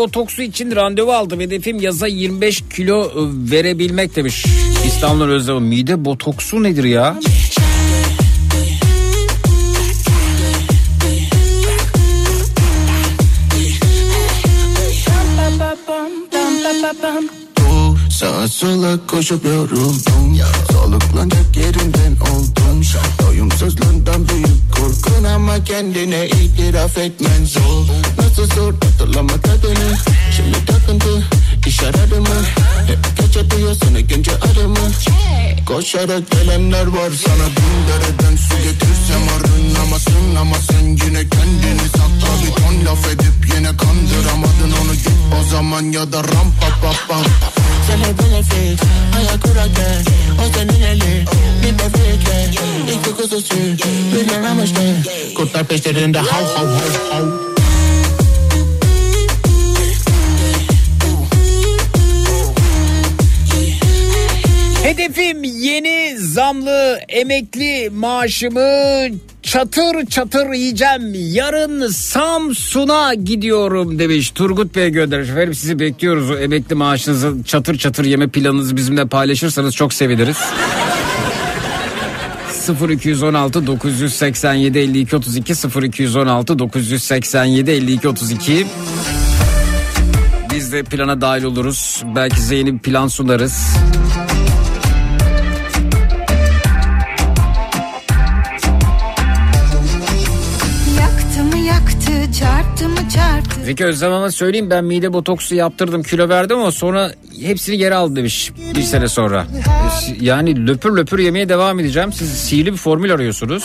botoksu 0.01 0.43
için 0.43 0.77
randevu 0.77 1.13
aldım. 1.13 1.41
Hedefim 1.41 1.81
yaza 1.81 2.07
25 2.07 2.63
kilo 2.77 3.05
e, 3.05 3.11
verebilmek 3.51 4.17
demiş. 4.17 4.47
İstanbul 4.87 5.25
Özlem. 5.25 5.63
Mide 5.63 6.05
botoksu 6.05 6.63
nedir 6.63 6.85
ya? 6.85 7.17
Sağa 18.21 18.49
sola 18.49 19.07
koşup 19.07 19.45
yoruldum 19.45 20.39
Soluklanacak 20.73 21.57
yerinden 21.57 22.17
oldum. 22.33 22.83
Doyumsuzluğundan 23.23 24.29
büyük 24.29 24.73
korkun 24.77 25.25
Ama 25.25 25.65
kendine 25.65 26.27
itiraf 26.27 26.99
etmen 26.99 27.45
zor. 27.45 27.87
Nasıl 28.19 28.47
zor 28.55 28.75
hatırlama 28.75 29.33
tadını 29.33 29.97
Şimdi 30.37 30.67
takıntı 30.67 31.27
iş 31.67 31.83
aradı 31.83 32.21
mı 32.21 32.29
Hep 32.87 32.99
gece 33.17 33.51
duyuyor 33.51 33.77
seni 33.85 34.03
günce 34.03 34.33
arımı 34.33 34.91
Koşarak 35.67 36.31
gelenler 36.31 36.87
var 36.87 37.11
sana 37.27 37.47
bin 37.47 37.89
dereden 37.89 38.37
su 38.37 38.57
getirsem 38.57 39.23
arınamasın 39.37 40.37
Ama 40.41 40.57
sen 40.71 40.87
yine 40.87 41.29
kendini 41.29 41.89
sakla. 41.89 42.31
Bir 42.43 42.53
ton 42.63 42.87
laf 42.87 43.07
edip 43.07 43.55
yine 43.55 43.77
kandıramadın 43.77 44.73
onu. 44.83 44.93
Git 44.93 45.13
o 45.41 45.51
zaman 45.51 45.83
ya 45.83 46.13
da 46.13 46.19
ram 46.19 46.53
pa 46.61 46.69
pa 46.83 46.93
pam 47.09 47.23
Sen 47.87 47.99
hep 47.99 48.19
fake 48.19 48.87
Hayal 49.13 49.41
kurarken 49.41 50.05
O 50.41 50.59
senin 50.59 50.83
eli. 50.83 51.25
Bir 51.63 51.79
bebekle 51.79 52.51
İlk 52.93 53.05
kokusu 53.05 53.41
sür. 53.41 53.85
Milyon 54.15 54.45
amaçlı 54.45 54.97
Kurtlar 55.37 55.65
peşlerinde. 55.65 56.19
Hav 56.19 56.45
hav 56.45 56.67
hav 56.67 57.13
hav 57.13 57.60
Hedefim 64.91 65.45
yeni 65.45 66.19
zamlı 66.19 67.01
emekli 67.09 67.91
maaşımı 67.91 69.07
çatır 69.43 70.07
çatır 70.07 70.53
yiyeceğim. 70.53 71.15
Yarın 71.15 71.89
Samsun'a 71.89 73.15
gidiyorum 73.15 73.99
demiş. 73.99 74.31
Turgut 74.31 74.77
Bey 74.77 74.91
göndermiş. 74.91 75.31
Efendim 75.31 75.55
sizi 75.55 75.79
bekliyoruz. 75.79 76.31
O 76.31 76.37
emekli 76.37 76.75
maaşınızı 76.75 77.35
çatır 77.45 77.79
çatır 77.79 78.05
yeme 78.05 78.29
planınızı 78.29 78.77
bizimle 78.77 79.07
paylaşırsanız 79.07 79.75
çok 79.75 79.93
seviniriz. 79.93 80.39
0216 82.91 83.67
987 83.67 84.79
52 84.79 85.17
32 85.17 85.53
0216 85.87 86.59
987 86.59 87.71
52 87.71 88.09
32 88.09 88.67
Biz 90.55 90.73
de 90.73 90.83
plana 90.83 91.21
dahil 91.21 91.45
oluruz. 91.45 92.03
Belki 92.17 92.41
size 92.41 92.57
yeni 92.57 92.75
bir 92.75 92.79
plan 92.79 93.09
sunarız. 93.09 93.67
Zeki 103.65 103.85
Özdemir'e 103.85 104.31
söyleyeyim 104.31 104.71
ben 104.71 104.85
mide 104.85 105.13
botoksu 105.13 105.55
yaptırdım 105.55 106.03
kilo 106.03 106.29
verdim 106.29 106.59
ama 106.59 106.73
sonra 106.73 107.11
hepsini 107.43 107.79
geri 107.79 107.95
aldı 107.95 108.17
demiş 108.17 108.53
bir 108.77 108.83
sene 108.83 109.09
sonra. 109.09 109.47
Yani 110.21 110.67
löpür 110.67 110.97
löpür 110.97 111.19
yemeye 111.19 111.49
devam 111.49 111.81
edeceğim. 111.81 112.13
Siz 112.13 112.29
sihirli 112.31 112.73
bir 112.73 112.77
formül 112.77 113.15
arıyorsunuz. 113.15 113.65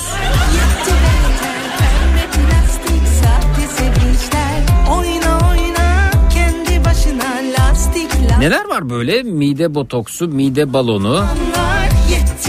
Neler 8.40 8.66
var 8.70 8.90
böyle 8.90 9.24
mide 9.24 9.76
botoksu, 9.76 10.28
mide 10.28 10.74
balonu, 10.74 11.26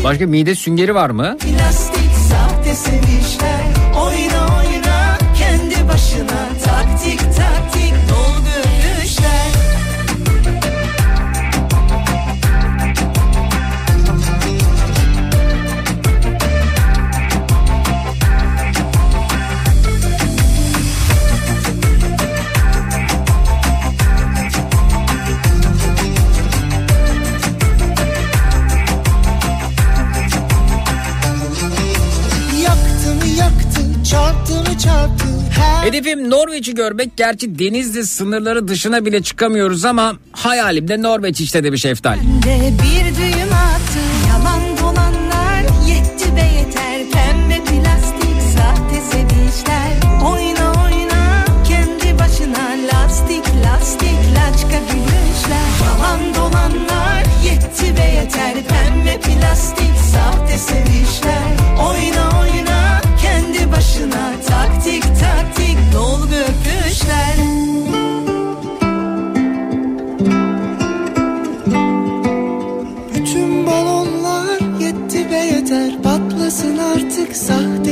başka 0.04 0.26
mide 0.26 0.54
süngeri 0.54 0.94
var 0.94 1.10
mı? 1.10 1.36
plastik 1.40 2.10
sahte 2.30 2.74
sevinçler. 2.74 3.65
Hedefim 35.86 36.30
Norveç'i 36.30 36.74
görmek. 36.74 37.16
Gerçi 37.16 37.58
Denizli 37.58 38.06
sınırları 38.06 38.68
dışına 38.68 39.06
bile 39.06 39.22
çıkamıyoruz 39.22 39.84
ama 39.84 40.16
hayalimde 40.32 41.02
Norveç 41.02 41.40
işte 41.40 41.64
demiş 41.64 41.84
Eftal. 41.84 42.16
de 42.44 42.72
bir 42.82 43.25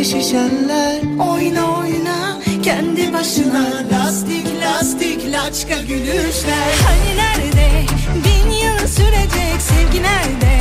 şişenler. 0.04 1.00
Oyna 1.30 1.78
oyna 1.78 2.40
kendi 2.62 3.12
başına 3.12 3.64
lastik 3.92 4.46
lastik 4.62 5.32
laçka 5.32 5.82
gülüşler. 5.82 6.74
Hani 6.86 7.16
nerede? 7.16 7.86
Bin 8.24 8.50
yıl 8.50 8.86
sürecek 8.88 9.60
sevgi 9.60 10.02
nerede 10.02 10.53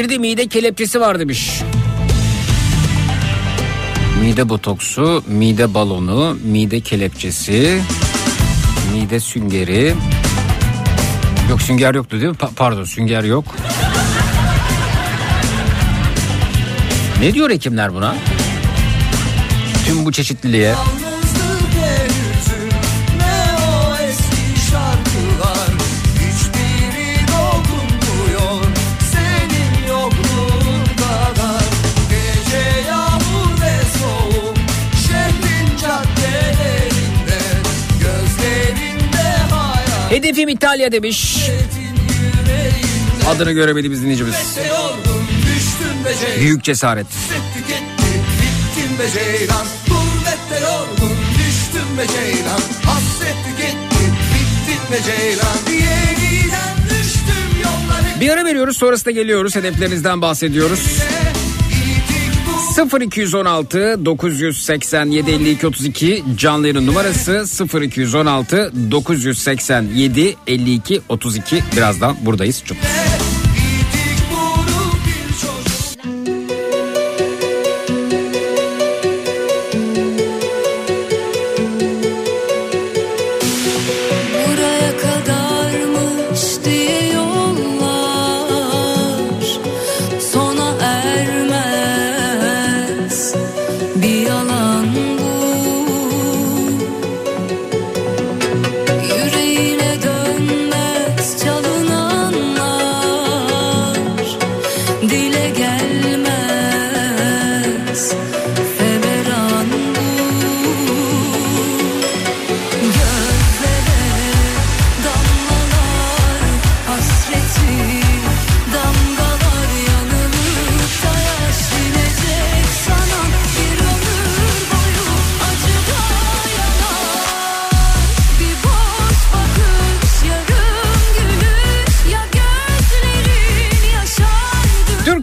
Bir 0.00 0.08
de 0.08 0.18
mide 0.18 0.46
kelepçesi 0.46 1.00
var 1.00 1.18
demiş. 1.20 1.60
Mide 4.20 4.48
botoksu, 4.48 5.24
mide 5.28 5.74
balonu, 5.74 6.38
mide 6.44 6.80
kelepçesi, 6.80 7.82
mide 8.94 9.20
süngeri. 9.20 9.94
Yok 11.50 11.62
sünger 11.62 11.94
yoktu 11.94 12.16
değil 12.20 12.30
mi? 12.30 12.36
Pa- 12.36 12.54
pardon 12.56 12.84
sünger 12.84 13.24
yok. 13.24 13.44
Ne 17.20 17.34
diyor 17.34 17.50
hekimler 17.50 17.94
buna? 17.94 18.14
Tüm 19.86 20.04
bu 20.04 20.12
çeşitliliğe. 20.12 20.74
Hedefim 40.30 40.48
İtalya 40.48 40.92
demiş. 40.92 41.36
Adını 43.28 43.52
göremediğimiz 43.52 44.02
dinleyicimiz. 44.02 44.34
Büyük 46.40 46.64
cesaret. 46.64 47.06
Bir 58.20 58.30
ara 58.30 58.44
veriyoruz 58.44 58.76
sonrasında 58.76 59.10
geliyoruz. 59.10 59.56
Hedeflerinizden 59.56 60.22
bahsediyoruz. 60.22 61.09
0216 62.78 64.04
987 64.04 65.16
52 65.28 65.66
32 65.66 66.24
canlı 66.36 66.86
numarası 66.86 67.44
0216 67.82 68.72
987 68.90 70.36
52 70.46 71.00
32 71.08 71.62
birazdan 71.76 72.16
buradayız. 72.24 72.62
Çok 72.64 72.76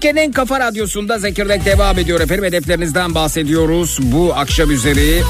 Türkiye'nin 0.07 0.31
Kafa 0.31 0.59
Radyosu'nda 0.59 1.19
Zekirdek 1.19 1.65
devam 1.65 1.99
ediyor 1.99 2.21
efendim. 2.21 2.45
Hedeflerinizden 2.45 3.15
bahsediyoruz 3.15 3.99
bu 4.01 4.33
akşam 4.35 4.71
üzeri. 4.71 5.23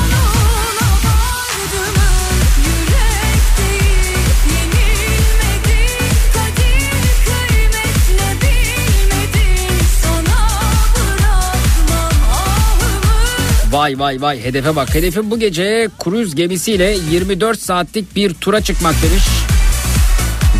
Vay 13.71 13.99
vay 13.99 14.21
vay 14.21 14.43
hedefe 14.43 14.75
bak. 14.75 14.95
Hedefim 14.95 15.31
bu 15.31 15.39
gece 15.39 15.89
kruz 16.03 16.35
gemisiyle 16.35 16.97
24 17.11 17.59
saatlik 17.59 18.15
bir 18.15 18.33
tura 18.33 18.61
çıkmak 18.61 18.95
demiş. 19.03 19.23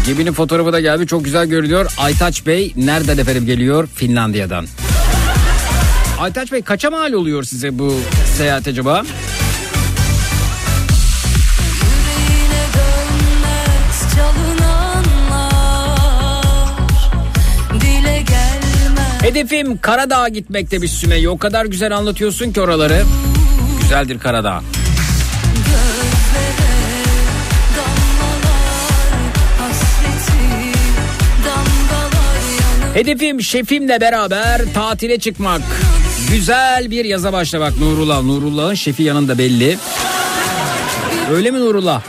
Geminin 0.08 0.34
fotoğrafı 0.34 0.74
da 0.74 0.80
geldi 0.80 1.08
çok 1.08 1.26
güzel 1.26 1.48
görünüyor. 1.48 1.92
Aytaç 1.98 2.46
Bey 2.46 2.74
nereden 2.76 3.18
efendim 3.18 3.46
geliyor? 3.46 3.88
Finlandiya'dan. 3.96 4.68
Aytaç 6.20 6.52
Bey 6.52 6.62
kaça 6.62 6.90
mal 6.90 7.14
oluyor 7.14 7.44
size 7.44 7.80
bu 7.80 7.96
seyahat 8.38 8.68
acaba? 8.68 9.04
Hedefim 19.22 19.78
Karadağ'a 19.78 20.28
gitmek 20.28 20.72
demiş 20.72 20.92
Sümeyye. 20.92 21.30
O 21.30 21.38
kadar 21.38 21.66
güzel 21.66 21.98
anlatıyorsun 21.98 22.52
ki 22.52 22.62
oraları. 22.62 23.04
Güzeldir 23.82 24.20
Karadağ. 24.20 24.62
Hedefim 32.98 33.42
şefimle 33.42 34.02
beraber 34.02 34.62
tatile 34.74 35.20
çıkmak. 35.20 35.62
Güzel 36.32 36.92
bir 36.92 37.06
yaza 37.06 37.34
başlamak 37.34 37.78
Nurullah. 37.80 38.24
Nurullah'ın 38.24 38.74
şefi 38.74 39.04
yanında 39.04 39.38
belli. 39.38 39.78
Öyle 41.32 41.52
mi 41.52 41.60
Nurullah? 41.60 42.02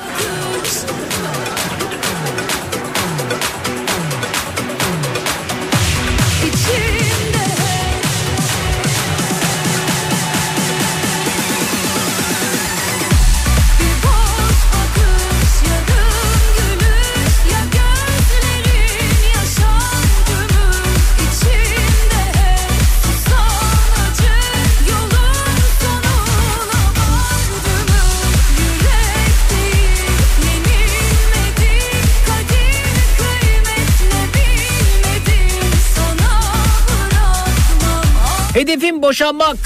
Boşanmak. 39.09 39.57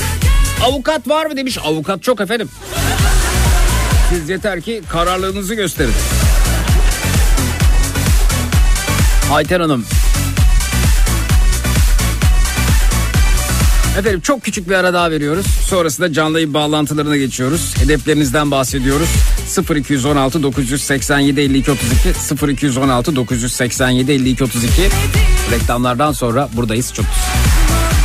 Avukat 0.64 1.09
var 1.09 1.26
mı 1.26 1.36
demiş. 1.36 1.59
Avukat 1.64 2.03
çok 2.03 2.20
efendim. 2.20 2.49
Siz 4.11 4.28
yeter 4.28 4.61
ki 4.61 4.82
kararlılığınızı 4.88 5.55
gösterin. 5.55 5.93
Ayten 9.32 9.61
Hanım. 9.61 9.84
Efendim 13.99 14.20
çok 14.20 14.43
küçük 14.43 14.68
bir 14.68 14.74
ara 14.74 14.95
daha 14.95 15.11
veriyoruz. 15.11 15.47
Sonrasında 15.47 16.12
canlı 16.12 16.38
yayın 16.38 16.55
bağlantılarına 16.55 17.16
geçiyoruz. 17.16 17.74
Hedeflerinizden 17.78 18.51
bahsediyoruz. 18.51 19.09
0216 19.76 20.43
987 20.43 21.40
52 21.40 21.70
32 21.70 22.53
0216 22.53 23.16
987 23.16 24.12
52 24.12 24.45
32 24.45 24.82
Reklamlardan 25.53 26.12
sonra 26.12 26.49
buradayız. 26.57 26.93
Çok 26.95 27.07
Ellerin 27.07 28.01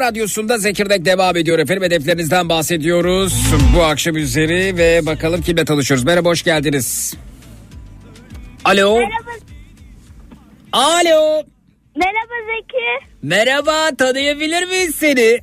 kafa 0.00 0.10
radyosunda 0.12 0.58
Zekirdek 0.58 1.04
devam 1.04 1.36
ediyor 1.36 1.58
efendim. 1.58 1.82
Hedeflerinizden 1.82 2.48
bahsediyoruz 2.48 3.34
bu 3.76 3.82
akşam 3.82 4.16
üzeri 4.16 4.76
ve 4.76 5.06
bakalım 5.06 5.42
kimle 5.42 5.64
tanışıyoruz. 5.64 6.04
Merhaba 6.04 6.28
hoş 6.28 6.42
geldiniz. 6.42 7.14
Alo. 8.64 8.98
Merhaba, 8.98 9.30
Alo. 10.72 11.42
merhaba 11.96 12.34
Zeki. 12.46 13.06
Merhaba 13.22 13.96
tanıyabilir 13.98 14.66
miyiz 14.66 14.94
seni? 14.94 15.38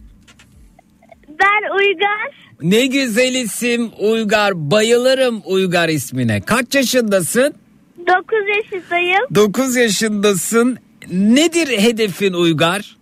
Ben 1.30 1.78
Uygar. 1.78 2.48
Ne 2.62 2.86
güzel 2.86 3.36
isim 3.36 3.92
Uygar. 4.00 4.72
Bayılırım 4.72 5.42
Uygar 5.46 5.90
ismine. 5.90 6.42
Kaç 6.42 6.76
yaşındasın? 6.76 7.54
9 7.98 8.18
yaşındayım. 8.58 9.36
9 9.36 9.76
yaşındasın. 9.76 10.78
Nedir 11.12 11.68
hedefin 11.68 12.34
Uygar? 12.34 12.97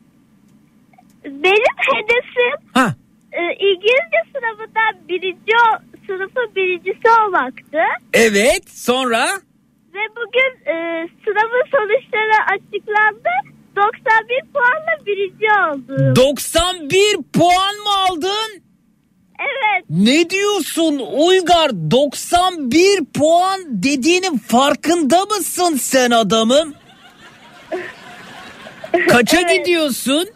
Benim 1.26 1.76
hedefim 1.94 2.70
Ha 2.74 2.96
e, 3.32 3.42
İngilizce 3.54 4.20
sınavında 4.34 5.08
birinci 5.10 5.52
sınıfın 6.08 6.56
birincisi 6.56 7.10
olmaktı. 7.26 7.78
evet 8.14 8.70
sonra? 8.70 9.26
Ve 9.94 10.00
bugün 10.16 10.70
e, 10.72 11.08
sınavın 11.26 11.64
sonuçları 11.72 12.44
açıklandı. 12.54 13.30
91 13.76 14.42
puanla 14.54 15.06
birinci 15.06 15.46
oldum. 15.46 16.16
91 16.16 17.16
puan 17.34 17.76
mı 17.76 17.90
aldın? 18.10 18.62
Evet. 19.40 19.86
Ne 19.90 20.30
diyorsun 20.30 21.02
Uygar 21.28 21.72
91 21.92 23.06
puan 23.06 23.62
dediğinin 23.68 24.38
farkında 24.38 25.26
mısın 25.26 25.76
sen 25.76 26.12
adamım? 26.12 26.74
Kaça 29.10 29.38
Evet. 29.42 29.58
gidiyorsun? 29.58 30.28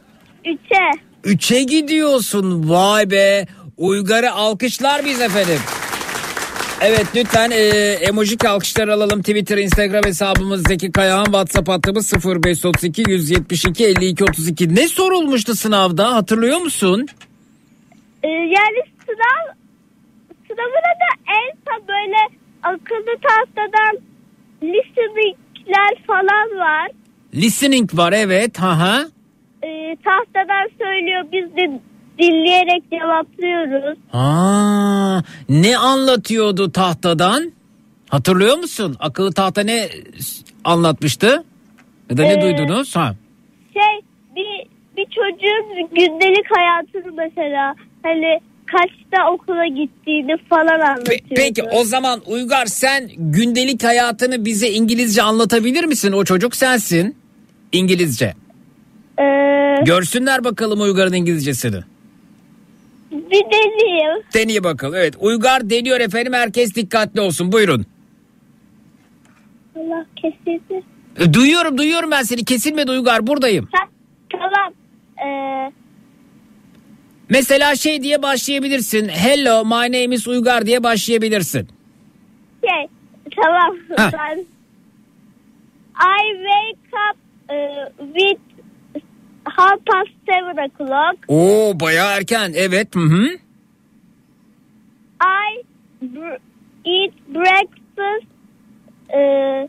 Üçe. 0.49 1.03
Üçe 1.23 1.63
gidiyorsun 1.63 2.69
vay 2.69 3.11
be. 3.11 3.45
Uygar'ı 3.77 4.31
alkışlar 4.31 5.05
biz 5.05 5.21
efendim. 5.21 5.59
Evet 6.81 7.05
lütfen 7.15 7.51
e, 7.51 7.57
emojik 8.07 8.45
alkışlar 8.45 8.87
alalım. 8.87 9.19
Twitter, 9.21 9.57
Instagram 9.57 10.03
hesabımız 10.03 10.63
Zeki 10.67 10.91
Kayağan. 10.91 11.25
WhatsApp 11.25 11.69
hattımız 11.69 12.13
0532 12.25 13.03
172 13.07 13.85
52 13.85 14.23
32. 14.23 14.75
Ne 14.75 14.87
sorulmuştu 14.87 15.55
sınavda 15.55 16.15
hatırlıyor 16.15 16.57
musun? 16.57 17.07
E, 18.23 18.27
yani 18.27 18.79
sınav 19.05 19.53
sınavına 20.47 20.93
da 21.01 21.09
en 21.27 21.57
son 21.67 21.87
böyle 21.87 22.17
akıllı 22.63 23.15
tahtadan 23.21 23.97
listeningler 24.63 26.03
falan 26.07 26.59
var. 26.59 26.91
Listening 27.35 27.97
var 27.97 28.13
evet. 28.13 28.59
Ha 28.59 28.79
ha. 28.79 29.05
E, 29.63 29.95
tahtadan 30.03 30.69
söylüyor 30.79 31.23
biz 31.31 31.55
de 31.55 31.79
dinleyerek 32.19 32.83
cevaplıyoruz. 32.91 33.97
Aa, 34.13 35.21
ne 35.49 35.77
anlatıyordu 35.77 36.71
tahtadan? 36.71 37.51
Hatırlıyor 38.09 38.57
musun? 38.57 38.95
Akıllı 38.99 39.31
tahta 39.33 39.61
ne 39.61 39.89
anlatmıştı? 40.63 41.43
Ya 42.09 42.17
da 42.17 42.23
ne 42.23 42.33
Ee, 42.33 42.41
duydunuz? 42.41 42.95
Ha. 42.95 43.15
Şey 43.73 44.01
bir 44.35 44.69
bir 44.97 45.05
çocuğun 45.05 45.89
gündelik 45.95 46.45
hayatını 46.57 47.13
mesela 47.13 47.75
hani 48.03 48.39
kaçta 48.65 49.31
okula 49.31 49.65
gittiğini 49.67 50.37
falan 50.49 50.67
Pe- 50.79 50.83
anlatıyordu. 50.83 51.23
peki 51.35 51.63
o 51.63 51.83
zaman 51.83 52.21
Uygar 52.25 52.65
sen 52.65 53.09
gündelik 53.17 53.83
hayatını 53.83 54.45
bize 54.45 54.69
İngilizce 54.69 55.21
anlatabilir 55.21 55.83
misin? 55.83 56.11
O 56.11 56.23
çocuk 56.23 56.55
sensin. 56.55 57.15
İngilizce. 57.71 58.33
Ee, 59.19 59.83
Görsünler 59.85 60.43
bakalım 60.43 60.81
Uygar'ın 60.81 61.13
İngilizcesini. 61.13 61.79
bir 63.11 63.43
deneyeyim. 63.51 64.23
Deneye 64.33 64.63
bakalım. 64.63 64.95
Evet 64.95 65.13
Uygar 65.19 65.69
deniyor 65.69 65.99
efendim. 65.99 66.33
Herkes 66.33 66.75
dikkatli 66.75 67.21
olsun. 67.21 67.51
Buyurun. 67.51 67.85
Allah 69.75 70.05
kesildi. 70.15 70.83
E, 71.19 71.33
Duyuyorum 71.33 71.77
duyuyorum 71.77 72.11
ben 72.11 72.23
seni. 72.23 72.45
Kesilmedi 72.45 72.91
Uygar 72.91 73.27
buradayım. 73.27 73.69
Ha, 73.71 73.87
tamam. 74.31 74.73
Ee, 75.25 75.71
Mesela 77.29 77.75
şey 77.75 78.03
diye 78.03 78.21
başlayabilirsin. 78.21 79.07
Hello 79.09 79.65
my 79.65 79.71
name 80.03 80.15
is 80.15 80.27
Uygar 80.27 80.65
diye 80.65 80.83
başlayabilirsin. 80.83 81.67
şey 82.61 82.87
tamam. 83.43 83.75
Ha. 83.97 84.11
Ben 84.13 84.45
I 86.01 86.37
wake 86.37 86.97
up 87.09 87.17
uh, 87.49 88.07
with 88.17 88.39
half 89.57 89.79
past 89.85 90.09
seven 90.29 90.57
o'clock. 90.65 91.15
Oo 91.27 91.79
bayağı 91.79 92.17
erken. 92.17 92.51
Evet. 92.55 92.95
Hı 92.95 92.99
hı. 92.99 93.23
I 95.21 95.63
eat 96.85 97.13
breakfast 97.27 98.27
uh, 99.13 99.67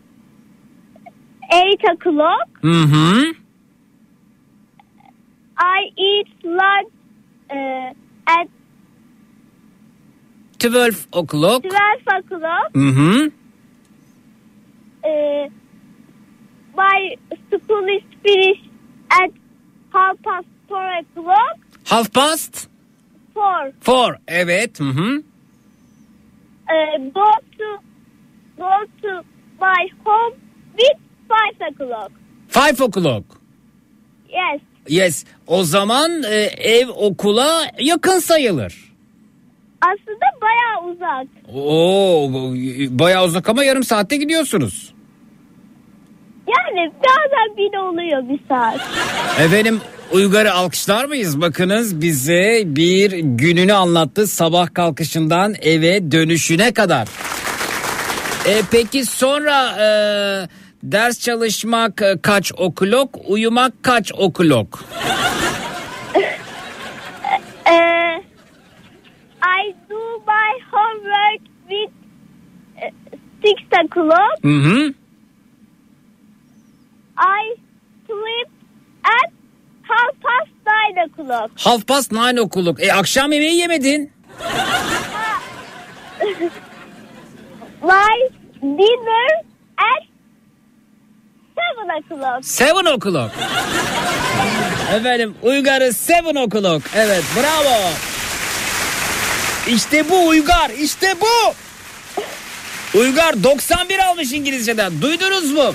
eight 1.52 1.82
o'clock. 1.92 2.48
Hı 2.62 2.82
hı. 2.82 3.32
I 5.58 5.90
eat 5.96 6.44
lunch 6.44 6.92
uh, 7.50 7.94
at 8.26 8.48
12 10.58 11.06
o'clock. 11.12 11.62
12 11.62 12.18
o'clock. 12.18 12.70
Hı 12.74 12.88
hı. 12.88 13.30
Uh, 15.04 15.48
my 16.76 17.16
school 17.50 17.88
is 17.88 18.02
finished 18.22 18.68
at 19.10 19.30
half 19.92 20.16
past 20.24 20.46
four 20.68 20.84
o'clock. 21.00 21.56
Half 21.84 22.12
past 22.12 22.68
Four. 23.34 23.72
four. 23.80 24.16
Evet. 24.28 24.80
Hı 24.80 24.84
hı. 24.84 25.22
Uh, 26.70 27.12
go 27.14 27.30
to 27.58 27.78
go 28.56 28.70
to 29.02 29.22
my 29.60 29.88
home 30.04 30.34
with 30.78 30.98
five 31.28 31.72
o'clock. 31.72 32.10
Five 32.48 32.80
o'clock. 32.80 33.24
Yes. 34.28 34.60
Yes. 34.88 35.24
O 35.46 35.64
zaman 35.64 36.22
e, 36.22 36.34
ev 36.58 36.88
okula 36.88 37.66
yakın 37.80 38.18
sayılır. 38.18 38.90
Aslında 39.80 40.26
bayağı 40.42 40.92
uzak. 40.92 41.26
Oo 41.54 42.28
bayağı 42.98 43.24
uzak 43.24 43.48
ama 43.48 43.64
yarım 43.64 43.82
saatte 43.84 44.16
gidiyorsunuz. 44.16 44.94
Yani 46.56 46.92
bazen 46.98 47.56
bile 47.56 47.78
oluyor 47.78 48.28
bir 48.28 48.40
saat. 48.48 48.80
Efendim 49.40 49.80
Uygar'ı 50.12 50.52
alkışlar 50.52 51.04
mıyız? 51.04 51.40
Bakınız 51.40 52.00
bize 52.00 52.62
bir 52.66 53.10
gününü 53.12 53.72
anlattı 53.72 54.26
sabah 54.26 54.74
kalkışından 54.74 55.54
eve 55.62 56.12
dönüşüne 56.12 56.72
kadar. 56.72 57.08
E, 58.46 58.62
peki 58.70 59.04
sonra 59.04 59.66
e, 59.78 59.86
ders 60.82 61.20
çalışmak 61.20 62.02
e, 62.02 62.18
kaç 62.22 62.52
o'clock, 62.52 63.10
uyumak 63.28 63.72
kaç 63.82 64.12
o'clock? 64.12 64.78
Uh, 66.16 66.22
I 69.42 69.74
do 69.90 70.22
my 70.26 70.52
homework 70.70 71.42
with 71.68 71.92
uh, 72.76 72.90
six 73.44 73.62
o'clock. 73.84 74.42
Hı 74.42 74.48
hı. 74.48 74.99
I 77.20 77.56
sleep 78.06 78.48
at 79.04 79.30
half 79.82 80.14
past 80.22 80.50
nine 80.66 80.98
o'clock. 81.04 81.50
Half 81.56 81.86
past 81.86 82.12
nine 82.12 82.40
o'clock. 82.40 82.82
E 82.82 82.92
akşam 82.92 83.32
yemeği 83.32 83.58
yemedin. 83.58 84.12
My 87.82 88.28
dinner 88.62 89.42
at 89.78 90.02
seven 91.56 91.88
o'clock. 92.00 92.44
Seven 92.44 92.84
o'clock. 92.84 93.30
Efendim 94.96 95.34
Uygar'ı 95.42 95.92
seven 95.92 96.34
o'clock. 96.34 96.82
Evet 96.94 97.24
bravo. 97.36 97.90
İşte 99.68 100.10
bu 100.10 100.26
Uygar 100.26 100.70
işte 100.70 101.14
bu. 101.20 101.54
Uygar 102.98 103.44
91 103.44 103.98
almış 103.98 104.32
İngilizceden 104.32 105.02
duydunuz 105.02 105.52
mu? 105.52 105.74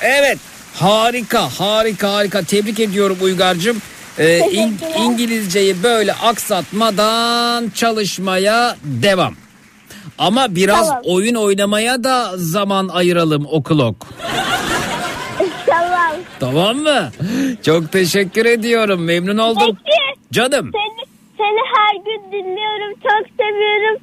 Evet 0.00 0.38
harika 0.80 1.48
harika 1.60 2.12
harika 2.12 2.42
tebrik 2.42 2.80
ediyorum 2.80 3.16
Uygar'cığım. 3.22 3.82
Ee, 4.18 4.24
Teşekkürler. 4.38 5.00
İngilizceyi 5.04 5.82
böyle 5.82 6.12
aksatmadan 6.12 7.68
çalışmaya 7.70 8.76
devam. 8.84 9.34
Ama 10.18 10.54
biraz 10.54 10.86
Tamam. 10.88 11.02
oyun 11.06 11.34
oynamaya 11.34 12.04
da 12.04 12.30
zaman 12.36 12.88
ayıralım 12.88 13.46
o'clock. 13.46 13.96
Tamam. 15.66 16.12
Tamam 16.40 16.76
mı? 16.76 17.10
Çok 17.62 17.92
teşekkür 17.92 18.44
ediyorum. 18.46 19.04
Memnun 19.04 19.38
oldum. 19.38 19.76
Peki. 19.84 20.20
Canım. 20.32 20.70
Seni, 20.72 21.06
seni 21.36 21.60
her 21.76 21.94
gün 22.04 22.32
dinliyorum. 22.32 22.94
Çok 23.02 23.26
seviyorum. 23.38 24.00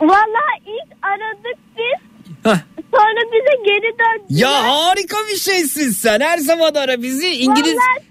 Vallahi 0.00 0.58
ilk 0.66 0.96
aradık 1.02 1.58
biz. 1.78 2.09
Hah. 2.44 2.58
Sonra 2.94 3.20
bize 3.32 3.64
geri 3.64 3.82
döndüler. 3.98 4.40
Ya 4.40 4.50
harika 4.68 5.16
bir 5.32 5.36
şeysin 5.36 5.90
sen. 5.90 6.20
Her 6.20 6.38
zaman 6.38 6.74
ara 6.74 7.02
bizi. 7.02 7.28
İngiliz... 7.28 7.74
Vallahi 7.76 8.04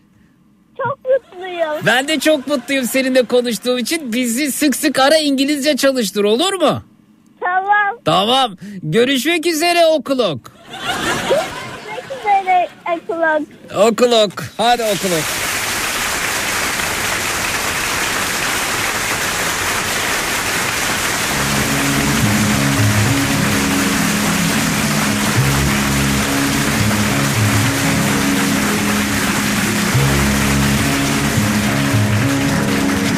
çok 0.77 0.99
mutluyum. 1.05 1.85
Ben 1.85 2.07
de 2.07 2.19
çok 2.19 2.47
mutluyum 2.47 2.85
seninle 2.85 3.23
konuştuğum 3.23 3.77
için. 3.77 4.13
Bizi 4.13 4.51
sık 4.51 4.75
sık 4.75 4.99
ara 4.99 5.17
İngilizce 5.17 5.77
çalıştır 5.77 6.23
olur 6.23 6.53
mu? 6.53 6.83
Tamam. 7.39 7.97
Tamam. 8.05 8.55
Görüşmek 8.83 9.45
üzere 9.47 9.85
okulok. 9.85 10.39
Ne 11.89 12.15
üzere 12.19 12.67
Ekulak. 12.95 13.41
Okulok. 13.87 14.31
Hadi 14.57 14.83
okulok. 14.83 15.48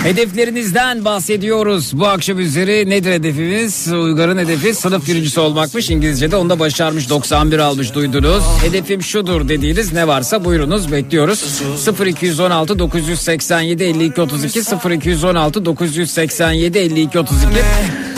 Hedeflerinizden 0.03 1.05
bahsediyoruz. 1.05 1.91
Bu 1.99 2.07
akşam 2.07 2.39
üzeri 2.39 2.89
nedir 2.89 3.11
hedefimiz? 3.11 3.93
Uygar'ın 3.93 4.37
hedefi 4.37 4.73
sınıf 4.73 5.07
birincisi 5.07 5.39
olmakmış. 5.39 5.89
İngilizce'de 5.89 6.35
onda 6.35 6.59
başarmış 6.59 7.09
91 7.09 7.59
almış 7.59 7.93
duydunuz. 7.93 8.43
Hedefim 8.61 9.03
şudur 9.03 9.49
dediğiniz 9.49 9.93
ne 9.93 10.07
varsa 10.07 10.45
buyurunuz 10.45 10.91
bekliyoruz. 10.91 11.61
0216 12.07 12.79
987 12.79 13.83
52 13.83 14.21
32 14.21 14.59
0216 14.99 15.65
987 15.65 16.77
52 16.77 17.19
32 17.19 17.37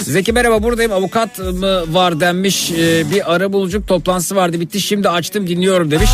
Zeki 0.12 0.32
merhaba 0.32 0.64
buradayım 0.64 0.92
avukat 0.92 1.40
mı 1.40 1.94
var 1.94 2.20
denmiş 2.20 2.72
Ee, 2.72 3.12
bir 3.12 3.34
ara 3.36 3.54
buluculuk 3.54 3.88
toplantısı 3.88 4.36
vardı 4.36 4.60
bitti 4.60 4.82
şimdi 4.82 5.10
açtım 5.10 5.48
dinliyorum 5.48 5.92
demiş 5.92 6.10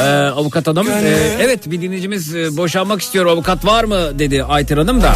Ee, 0.00 0.04
avukat 0.12 0.66
hanım 0.66 0.86
Ee, 0.90 1.18
evet 1.40 1.70
bir 1.70 1.82
dinleyicimiz 1.82 2.34
e, 2.34 2.56
boşanmak 2.56 3.02
istiyor 3.02 3.26
avukat 3.26 3.64
var 3.64 3.84
mı 3.84 4.18
dedi 4.18 4.44
Ayten 4.44 4.76
Hanım 4.76 5.02
da 5.02 5.12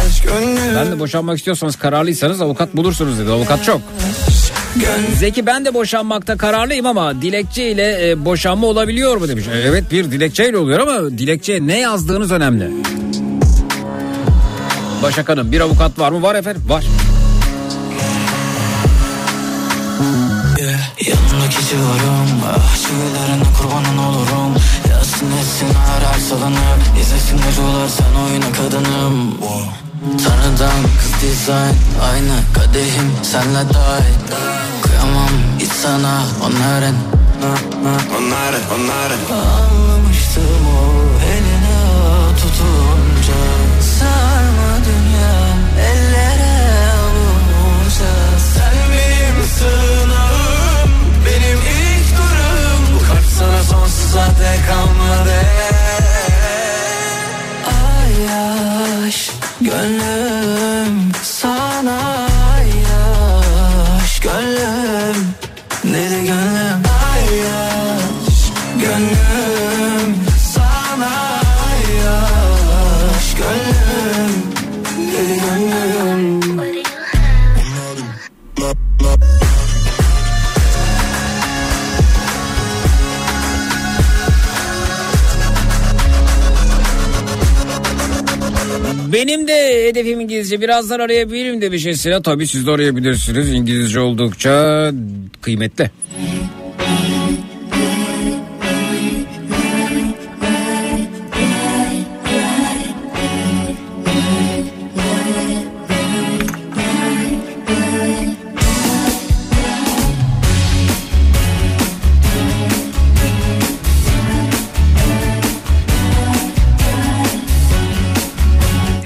ben 0.75 0.91
de 0.91 0.99
boşanmak 0.99 1.37
istiyorsanız 1.37 1.75
kararlıysanız 1.75 2.41
avukat 2.41 2.75
bulursunuz 2.75 3.19
dedi 3.19 3.31
avukat 3.31 3.63
çok 3.63 3.81
Zeki 5.19 5.45
ben 5.45 5.65
de 5.65 5.73
boşanmakta 5.73 6.37
kararlıyım 6.37 6.85
ama 6.85 7.21
dilekçe 7.21 7.71
ile 7.71 8.09
e, 8.09 8.25
boşanma 8.25 8.67
olabiliyor 8.67 9.17
mu 9.17 9.27
demiş. 9.27 9.45
E, 9.47 9.57
Evet 9.57 9.91
bir 9.91 10.11
dilekçeyle 10.11 10.57
oluyor 10.57 10.79
ama 10.79 11.09
dilekçeye 11.17 11.67
ne 11.67 11.79
yazdığınız 11.79 12.31
önemli. 12.31 12.71
Başak 15.03 15.29
Hanım 15.29 15.51
bir 15.51 15.61
avukat 15.61 15.99
var 15.99 16.11
mı? 16.11 16.21
Var 16.21 16.35
efendim 16.35 16.63
var. 16.69 16.85
Yanındaki 21.05 21.65
civarım 21.69 22.29
Ah 22.47 22.75
çivilerine 22.83 23.43
kurbanın 23.57 23.97
olurum. 23.97 24.51
Yazsın 24.89 25.31
etsin 25.39 25.67
her 25.87 26.07
her 26.07 26.19
salınıp 26.19 26.81
İzlesin 27.01 27.37
geceler 27.37 27.89
sen 27.97 28.21
oyuna 28.23 28.51
kadınım. 28.51 29.37
Tanrıdan 30.23 30.81
kız 30.99 31.21
dizayn 31.21 31.75
Aynı 32.11 32.35
kadehim 32.53 33.11
senle 33.23 33.73
dahil. 33.73 34.19
Kıyamam 34.81 35.29
hiç 35.59 35.71
sana 35.71 36.23
onların. 36.45 36.95
Onların 38.17 38.61
onların. 38.75 39.19
Anlamıştım 39.31 40.67
o 40.67 40.81
eline 41.25 41.77
tutunca. 42.37 43.41
Sarma 43.99 44.85
dünya 44.85 45.35
ellere 45.89 46.91
avunca 46.91 48.11
Sen 48.53 48.73
benim 48.91 49.94
dek 54.21 54.67
kalmadı. 54.69 55.39
Ay 57.67 58.11
yaş 58.25 59.31
gönlüm 59.61 61.11
sana 61.23 61.54
hedefim 89.87 90.19
İngilizce. 90.19 90.61
Birazdan 90.61 90.99
arayabilirim 90.99 91.61
demiş 91.61 91.85
Esra. 91.85 92.21
Tabii 92.21 92.47
siz 92.47 92.67
de 92.67 92.71
arayabilirsiniz. 92.71 93.53
İngilizce 93.53 93.99
oldukça 93.99 94.91
kıymetli. 95.41 95.89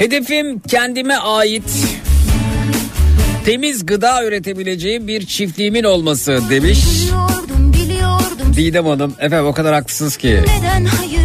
Hedefim 0.09 0.59
kendime 0.59 1.15
ait 1.15 1.63
temiz 3.45 3.85
gıda 3.85 4.25
üretebileceğim 4.25 5.07
bir 5.07 5.25
çiftliğimin 5.25 5.83
olması 5.83 6.39
demiş. 6.49 6.79
Biliyordum 6.85 7.73
biliyordum 7.73 8.53
Didem 8.55 8.85
Hanım 8.85 9.15
efendim 9.19 9.45
o 9.45 9.53
kadar 9.53 9.73
haklısınız 9.73 10.17
ki. 10.17 10.39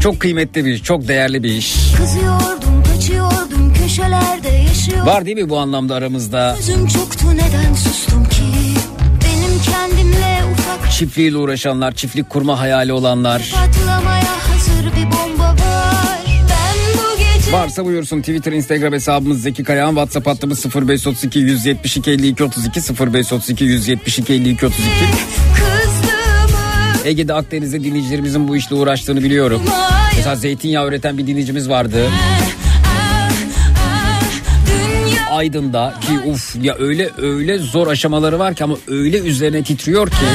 Çok 0.03 0.20
kıymetli 0.20 0.64
bir 0.64 0.72
iş, 0.72 0.82
çok 0.82 1.09
değerli 1.09 1.43
bir 1.43 1.49
iş. 1.49 1.74
Kızıyordum 1.97 2.82
kaçıyordum 2.93 3.74
köşelerde 3.74 4.49
yaşıyordum 4.49 5.07
Var 5.07 5.26
değil 5.26 5.37
mi 5.37 5.49
bu 5.49 5.59
anlamda 5.59 5.95
aramızda? 5.95 6.55
Gözüm 6.57 6.87
çoktu 6.89 7.26
neden 7.32 7.74
sustum 7.74 8.24
ki 8.24 8.43
Benim 9.24 9.62
kendimle 9.62 10.41
ufak 10.53 10.93
Çiftliğiyle 10.93 11.37
uğraşanlar, 11.37 11.93
çiftlik 11.93 12.30
kurma 12.30 12.61
hayali 12.61 12.93
olanlar. 12.93 13.55
patlamaya 13.55 14.24
Varsa 17.55 17.85
buyursun 17.85 18.21
Twitter, 18.21 18.53
Instagram 18.53 18.93
hesabımız 18.93 19.43
Zeki 19.43 19.65
Kayağan, 19.65 19.89
WhatsApp 19.89 20.27
hattımız 20.27 20.67
0532 20.75 21.39
172 21.39 22.11
52 22.11 22.45
32 22.45 22.81
0532 22.81 23.65
172 23.65 24.33
52 24.33 24.67
32. 24.67 24.83
kızdığımı 25.55 27.09
Ege'de 27.09 27.35
Akdeniz'de 27.35 27.85
dinleyicilerimizin 27.85 28.49
bu 28.49 28.57
işle 28.57 28.75
uğraştığını 28.75 29.25
biliyorum. 29.25 29.63
Mesela 30.17 30.37
zeytinyağı 30.37 30.89
üreten 30.89 31.19
bir 31.19 31.27
dinleyicimiz 31.27 31.69
vardı. 31.69 32.11
Aydın'da 35.31 35.95
ki 36.01 36.31
uf 36.31 36.57
ya 36.63 36.75
öyle 36.79 37.11
öyle 37.19 37.59
zor 37.59 37.87
aşamaları 37.87 38.39
var 38.39 38.55
ki 38.55 38.65
ama 38.65 38.77
öyle 38.89 39.19
üzerine 39.19 39.63
titriyor 39.63 40.11
ki 40.11 40.27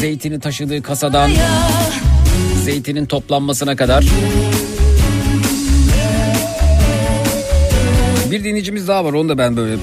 zeytini 0.00 0.40
taşıdığı 0.40 0.82
kasadan 0.82 1.30
zeytinin 2.64 3.06
toplanmasına 3.06 3.76
kadar. 3.76 4.04
Bir 8.30 8.44
dinleyicimiz 8.44 8.88
daha 8.88 9.04
var 9.04 9.12
onu 9.12 9.28
da 9.28 9.38
ben 9.38 9.56
böyle 9.56 9.76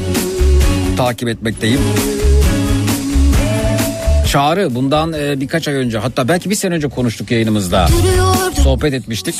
takip 0.97 1.27
etmekteyim. 1.27 1.79
Çağrı 4.27 4.75
bundan 4.75 5.13
e, 5.13 5.41
birkaç 5.41 5.67
ay 5.67 5.73
önce 5.73 5.97
hatta 5.97 6.27
belki 6.27 6.49
bir 6.49 6.55
sene 6.55 6.75
önce 6.75 6.87
konuştuk 6.87 7.31
yayınımızda. 7.31 7.87
Duruyordum 8.01 8.63
Sohbet 8.63 8.93
etmiştik. 8.93 9.35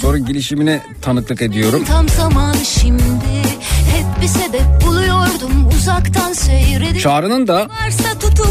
Sonra 0.00 0.18
gelişimine 0.18 0.82
tanıklık 1.02 1.42
ediyorum. 1.42 1.84
Tam 1.84 2.08
zamanı 2.08 2.64
şimdi 2.64 3.02
Hep 3.94 4.22
bir 4.22 4.26
sebep 4.26 4.86
buluyordum 4.86 5.68
Uzaktan 5.78 6.32
seyredip 6.32 7.00
Çağrı'nın 7.00 7.46
da 7.46 7.68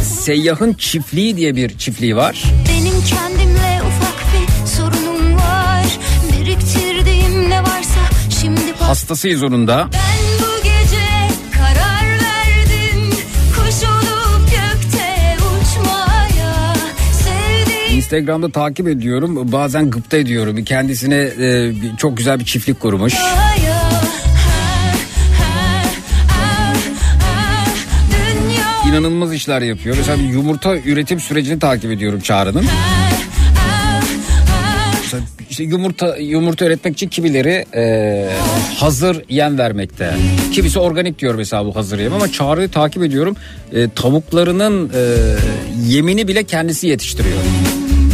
Seyyah'ın 0.04 0.74
çiftliği 0.74 1.38
diye 1.38 1.56
bir 1.56 1.78
çiftliği 1.78 2.16
var. 2.16 2.44
Benim 2.70 2.94
kendimle 3.04 3.43
Hastasıyız 8.88 9.44
onun 9.44 9.68
da. 9.68 9.78
Verdim 9.78 10.14
Instagram'da 18.14 18.52
takip 18.52 18.88
ediyorum. 18.88 19.52
Bazen 19.52 19.90
gıpta 19.90 20.18
ediyorum. 20.18 20.64
Kendisine 20.64 21.16
e, 21.16 21.74
çok 21.98 22.18
güzel 22.18 22.40
bir 22.40 22.46
çiftlik 22.46 22.80
kurmuş. 22.80 23.14
İnanılmaz 28.90 29.34
işler 29.34 29.62
yapıyor. 29.62 29.96
Mesela 29.98 30.20
bir 30.20 30.30
yumurta 30.30 30.78
üretim 30.78 31.20
sürecini 31.20 31.60
takip 31.60 31.92
ediyorum 31.92 32.20
Çağrı'nın. 32.20 32.66
Mesela 35.14 35.48
işte 35.50 35.64
yumurta 35.64 36.18
yumurta 36.18 36.66
üretmek 36.66 36.94
için 36.94 37.08
kimileri 37.08 37.66
e, 37.76 38.30
hazır 38.78 39.24
yem 39.30 39.58
vermekte. 39.58 40.14
Kimisi 40.54 40.80
organik 40.80 41.20
diyor 41.20 41.36
mesela 41.36 41.66
bu 41.66 41.76
hazır 41.76 42.00
yem 42.00 42.14
ama 42.14 42.32
Çağrı'yı 42.32 42.70
takip 42.70 43.04
ediyorum. 43.04 43.36
E, 43.74 43.90
tavuklarının 43.90 44.92
e, 44.96 45.02
yemini 45.88 46.28
bile 46.28 46.44
kendisi 46.44 46.88
yetiştiriyor. 46.88 47.38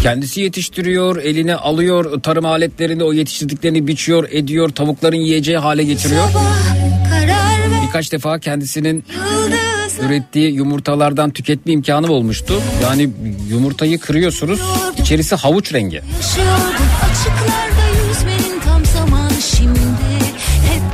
Kendisi 0.04 0.42
yetiştiriyor, 0.42 1.18
eline 1.18 1.56
alıyor 1.56 2.22
tarım 2.22 2.46
aletlerini, 2.46 3.04
o 3.04 3.14
yetiştirdiklerini 3.14 3.88
biçiyor, 3.88 4.28
ediyor, 4.32 4.70
tavukların 4.70 5.18
yiyeceği 5.18 5.58
hale 5.58 5.84
getiriyor. 5.84 6.24
Birkaç 7.88 8.12
defa 8.12 8.40
kendisinin 8.40 9.04
Yıldızlar 9.30 9.69
ürettiği 10.06 10.52
yumurtalardan 10.52 11.32
tüketme 11.32 11.74
imkanım 11.74 12.10
olmuştu. 12.10 12.62
Yani 12.84 13.10
yumurtayı 13.50 14.00
kırıyorsunuz, 14.00 14.60
içerisi 14.98 15.36
havuç 15.36 15.74
rengi. 15.74 16.02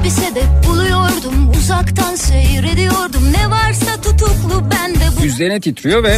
Bir 0.04 0.10
sebep 0.10 0.68
buluyordum 0.68 1.52
Uzaktan 1.60 2.16
seyrediyordum 2.16 3.34
Ne 3.34 3.50
varsa 3.50 4.02
tutuklu 4.02 4.72
bende 4.72 5.04
bu 5.20 5.26
Üzerine 5.26 5.60
titriyor 5.60 6.04
ve 6.04 6.18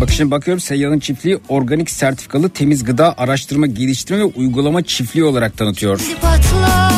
bak 0.00 0.10
şimdi 0.10 0.30
bakıyorum 0.30 0.60
Seyyah'ın 0.60 0.98
çiftliği 0.98 1.38
organik 1.48 1.90
sertifikalı 1.90 2.48
temiz 2.48 2.84
gıda 2.84 3.18
araştırma 3.18 3.66
geliştirme 3.66 4.20
ve 4.20 4.24
uygulama 4.24 4.82
çiftliği 4.82 5.24
olarak 5.24 5.58
tanıtıyor. 5.58 6.00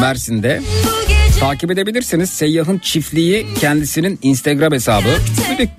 Mersin'de. 0.00 0.62
bu 0.84 1.06
Takip 1.40 1.70
edebilirsiniz. 1.70 2.30
Seyyah'ın 2.30 2.78
çiftliği 2.78 3.46
kendisinin 3.60 4.18
Instagram 4.22 4.72
hesabı. 4.72 5.08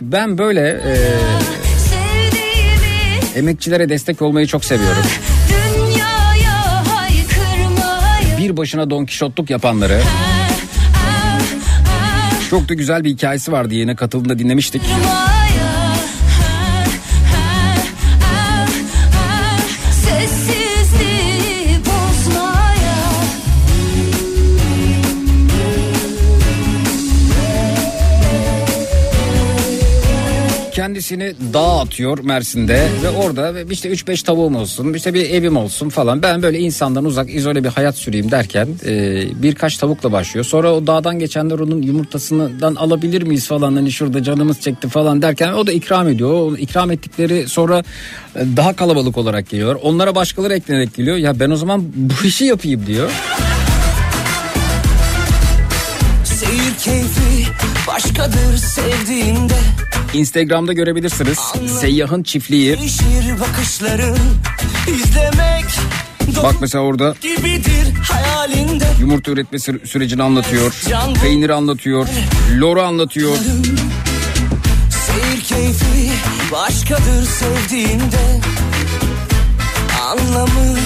Ben 0.02 0.38
böyle 0.38 0.62
e, 0.86 0.96
emekçilere 3.40 3.90
destek 3.90 4.22
olmayı 4.22 4.48
çok 4.48 4.66
seviyorum. 4.66 5.04
Bir 8.38 8.58
başına 8.58 8.90
Don 8.90 9.06
Kişotluk 9.06 9.50
yapanları. 9.50 10.02
Çok 12.50 12.70
da 12.70 12.74
güzel 12.74 13.04
bir 13.04 13.10
hikayesi 13.10 13.52
vardı 13.52 13.74
yine 13.74 13.96
katıldığında 13.96 14.40
dinlemiştik. 14.40 14.82
Kendisini 30.98 31.34
dağa 31.54 31.80
atıyor 31.80 32.20
Mersin'de 32.24 32.88
ve 33.04 33.10
orada 33.10 33.62
işte 33.72 33.90
3-5 33.90 34.26
tavuğum 34.26 34.56
olsun 34.56 34.94
işte 34.94 35.14
bir 35.14 35.30
evim 35.30 35.58
olsun 35.58 35.90
falan. 35.90 36.22
Ben 36.22 36.42
böyle 36.42 36.60
insandan 36.60 37.06
uzak 37.06 37.36
izole 37.36 37.64
bir 37.64 37.70
hayat 37.70 37.98
süreyim 37.98 38.32
derken 38.32 38.68
e, 38.86 39.24
birkaç 39.44 39.78
tavukla 39.78 40.12
başlıyor. 40.12 40.46
Sonra 40.46 40.74
o 40.74 40.88
dağdan 40.88 41.20
geçenler 41.20 41.60
onun 41.60 41.82
yumurtasından 41.82 42.76
alabilir 42.76 43.22
miyiz 43.22 43.48
falan 43.48 43.76
hani 43.76 43.92
şurada 43.92 44.24
canımız 44.24 44.62
çekti 44.62 44.90
falan 44.90 45.22
derken 45.22 45.54
o 45.54 45.68
da 45.68 45.72
ikram 45.72 46.08
ediyor. 46.08 46.32
O 46.32 46.56
ikram 46.56 46.92
ettikleri 46.92 47.48
sonra 47.48 47.84
e, 48.36 48.40
daha 48.58 48.76
kalabalık 48.76 49.18
olarak 49.18 49.50
geliyor. 49.50 49.80
Onlara 49.82 50.16
başkaları 50.16 50.54
eklenerek 50.54 50.96
geliyor. 50.96 51.18
Ya 51.18 51.40
ben 51.40 51.50
o 51.50 51.56
zaman 51.56 51.84
bu 51.96 52.28
işi 52.28 52.46
yapayım 52.46 52.88
diyor. 52.88 53.12
Seyir 56.24 56.74
keyfi 56.84 57.52
başkadır 57.88 58.58
sevdiğinde 58.58 59.87
Instagram'da 60.18 60.74
görebilirsiniz. 60.74 61.40
Seyyahın 61.82 62.24
çiftliği. 62.24 62.78
Bak 66.44 66.56
mesela 66.62 66.84
orada 66.84 67.16
yumurta 69.00 69.32
üretme 69.32 69.58
sü- 69.58 69.88
sürecini 69.88 70.24
anlatıyor. 70.24 70.74
Peyniri 71.22 71.54
anlatıyor. 71.54 72.08
Loru 72.60 72.82
anlatıyor. 72.82 73.36
Seyir 75.08 75.42
keyfi 75.44 76.12
başkadır 76.52 77.26
sevdiğinde 77.26 78.40
Anlamı 80.12 80.78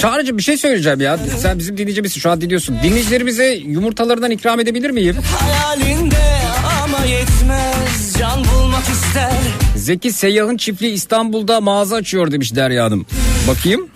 Çağrıcı 0.00 0.38
bir 0.38 0.42
şey 0.42 0.56
söyleyeceğim 0.56 1.00
ya. 1.00 1.18
Sen 1.38 1.58
bizim 1.58 1.78
dinleyicimizsin 1.78 2.20
şu 2.20 2.30
an 2.30 2.40
dinliyorsun. 2.40 2.76
Dinleyicilerimize 2.82 3.54
yumurtalarından 3.54 4.30
ikram 4.30 4.60
edebilir 4.60 4.90
miyim? 4.90 5.16
hayalinde 5.40 6.42
ama 6.84 7.04
yetmez 7.04 7.81
Can 8.22 8.44
bulmak 8.44 8.84
ister 8.88 9.32
Zeki 9.76 10.12
Seyyah'ın 10.12 10.56
çiftliği 10.56 10.92
İstanbul'da 10.92 11.60
mağaza 11.60 11.96
açıyor 11.96 12.32
demiş 12.32 12.54
Derya 12.54 12.84
Hanım. 12.84 13.06
Bakayım. 13.48 13.88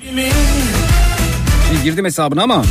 Şimdi 1.68 1.82
girdim 1.84 2.04
hesabına 2.04 2.42
ama. 2.42 2.64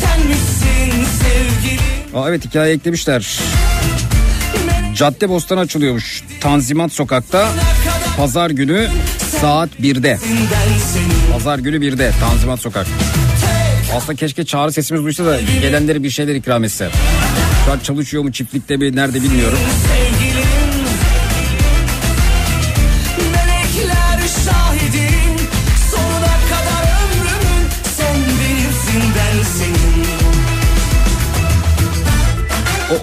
sen 0.00 0.26
misin 0.26 1.04
sevgilim 1.22 2.16
Aa, 2.16 2.28
evet 2.28 2.44
hikaye 2.44 2.74
eklemişler. 2.74 3.40
Cadde 4.94 5.28
Bostan 5.28 5.56
açılıyormuş. 5.56 6.22
Tanzimat 6.40 6.92
Sokak'ta 6.92 7.48
pazar 8.16 8.50
günü 8.50 8.88
saat 9.40 9.70
1'de. 9.82 10.18
Ben 10.28 10.78
senin 10.78 11.32
Pazar 11.32 11.58
günü 11.58 11.76
1'de 11.76 12.12
Tanzimat 12.20 12.60
Sokak. 12.60 12.86
Aslında 13.96 14.14
keşke 14.14 14.44
çağrı 14.44 14.72
sesimiz 14.72 15.04
duysa 15.04 15.24
da 15.24 15.40
gelenlere 15.40 16.02
bir 16.02 16.10
şeyler 16.10 16.34
ikram 16.34 16.64
etse. 16.64 16.88
Şu 17.66 17.72
an 17.72 17.78
çalışıyor 17.78 18.22
mu 18.22 18.32
çiftlikte 18.32 18.76
mi 18.76 18.96
nerede 18.96 19.22
bilmiyorum. 19.22 19.58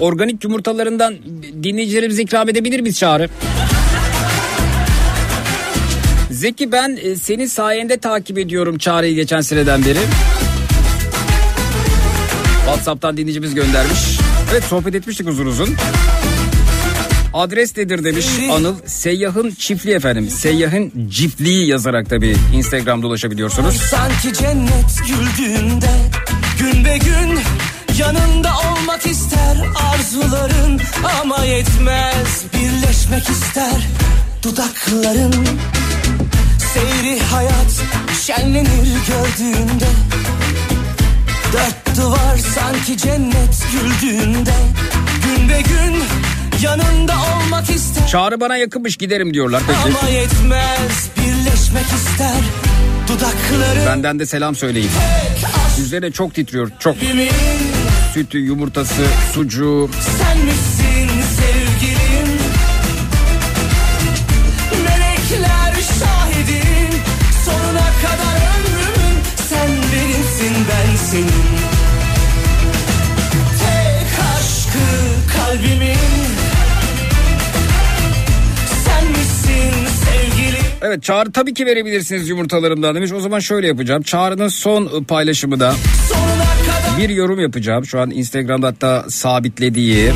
O 0.02 0.06
organik 0.06 0.44
yumurtalarından 0.44 1.16
dinleyicilerimize 1.64 2.22
ikram 2.22 2.50
edebilir 2.50 2.80
miyiz 2.80 3.00
Çağrı? 3.00 3.30
Zeki 6.32 6.72
ben 6.72 7.00
e, 7.02 7.16
senin 7.16 7.46
sayende 7.46 7.98
takip 7.98 8.38
ediyorum 8.38 8.78
Çağrı'yı 8.78 9.16
geçen 9.16 9.42
seneden 9.42 9.86
beri. 9.86 10.00
Whatsapp'tan 12.66 13.18
dinleyicimiz 13.18 13.56
göndermiş. 13.56 14.00
Evet 14.52 14.64
sohbet 14.64 14.96
etmiştik 14.96 15.28
uzun 15.28 15.46
uzun. 15.46 15.70
Adres 17.34 17.78
nedir 17.78 18.04
demiş 18.04 18.26
Anıl. 18.52 18.76
Seyyahın 18.86 19.52
çiftliği 19.52 19.96
efendim. 19.96 20.30
Seyyahın 20.30 21.10
çiftliği 21.12 21.68
yazarak 21.68 22.10
tabii 22.10 22.36
Instagram'da 22.56 23.08
ulaşabiliyorsunuz. 23.08 23.76
Sanki 23.76 24.34
cennet 24.34 25.00
güldüğünde 25.08 25.90
Gün 26.60 26.86
be 26.86 26.98
gün 26.98 27.40
yanında 28.00 28.50
olmak 28.58 29.06
ister 29.06 29.58
Arzuların 29.94 30.82
ama 31.22 31.46
yetmez 31.46 32.44
Birleşmek 32.54 33.30
ister 33.30 33.88
dudakların 34.44 35.34
Seyri 36.74 37.20
hayat 37.20 37.82
şenlenir 38.22 38.88
gördüğünde 39.08 39.88
Dört 41.54 41.98
duvar 41.98 42.38
sanki 42.38 42.98
cennet 42.98 43.64
güldüğünde 43.72 44.54
Gün 45.24 45.50
be 45.50 45.62
gün 45.62 46.04
yanında 46.64 47.14
olmak 47.14 47.70
ister 47.70 48.08
Çağrı 48.08 48.40
bana 48.40 48.58
yakınmış 48.58 48.98
giderim 48.98 49.34
diyorlar 49.34 49.64
peki. 49.68 49.98
Ama 49.98 50.10
yetmez 50.10 51.10
birleşmek 51.18 51.86
ister 51.86 52.42
Dudakların 53.08 53.86
Benden 53.86 54.20
de 54.20 54.26
selam 54.26 54.56
söyleyin. 54.56 54.90
Üzerine 55.82 56.12
çok 56.12 56.34
titriyor 56.34 56.72
çok. 56.80 57.00
Kimin 57.00 57.30
Sütü, 58.16 58.38
yumurtası, 58.38 59.04
sucuğu. 59.34 59.90
sen 60.18 60.38
misin 60.46 61.22
sevgilim 61.38 62.38
Melekler 64.84 65.74
şahidim 66.00 67.00
Sonuna 67.46 67.90
kadar 68.02 68.36
ömrümün 68.56 69.16
Sen 69.50 69.70
benimsin 69.70 70.66
ben 70.70 70.96
senin 70.96 71.46
Tek 73.60 74.20
aşkı 74.38 74.88
kalbimin 75.38 75.98
Sen 78.86 79.08
misin 79.12 79.74
sevgilim 80.06 80.66
Evet 80.82 81.04
Çağrı 81.04 81.32
tabii 81.32 81.54
ki 81.54 81.66
verebilirsiniz 81.66 82.30
yumurtalarımdan 82.30 82.96
demiş. 82.96 83.12
O 83.12 83.20
zaman 83.20 83.40
şöyle 83.40 83.68
yapacağım. 83.68 84.02
Çağrı'nın 84.02 84.48
son 84.48 85.04
paylaşımı 85.04 85.60
da 85.60 85.74
Sonuna 86.10 86.65
bir 86.98 87.10
yorum 87.10 87.40
yapacağım. 87.40 87.86
Şu 87.86 88.00
an 88.00 88.12
Instagram'da 88.12 88.68
hatta 88.68 89.06
sabitlediği. 89.10 90.12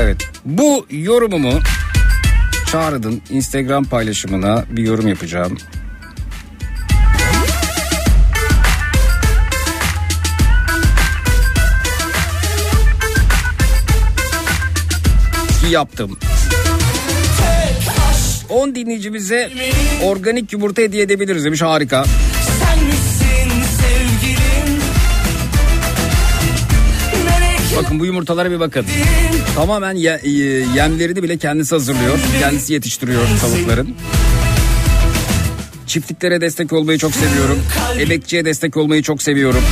Evet 0.00 0.28
bu 0.44 0.86
yorumumu 0.90 1.60
Çağrı'nın 2.72 3.22
Instagram 3.30 3.84
paylaşımına 3.84 4.64
bir 4.70 4.82
yorum 4.82 5.08
yapacağım. 5.08 5.58
Yaptım. 15.70 16.18
10 18.48 18.74
dinleyicimize 18.74 19.50
organik 20.02 20.52
yumurta 20.52 20.82
hediye 20.82 21.02
edebiliriz 21.02 21.44
demiş 21.44 21.62
harika. 21.62 22.04
Bakın 27.76 28.00
bu 28.00 28.06
yumurtalara 28.06 28.50
bir 28.50 28.60
bakın. 28.60 28.86
Tamamen 29.56 29.94
ye- 29.94 30.20
e, 30.24 30.28
yemlerini 30.76 31.22
bile 31.22 31.36
kendisi 31.38 31.74
hazırlıyor. 31.74 32.18
Kendisi 32.40 32.72
yetiştiriyor 32.72 33.22
tavukların. 33.40 33.94
Çiftliklere 35.86 36.40
destek 36.40 36.72
olmayı 36.72 36.98
çok 36.98 37.12
seviyorum. 37.14 37.58
Emekçiye 37.98 38.44
destek 38.44 38.76
olmayı 38.76 39.02
çok 39.02 39.22
seviyorum. 39.22 39.62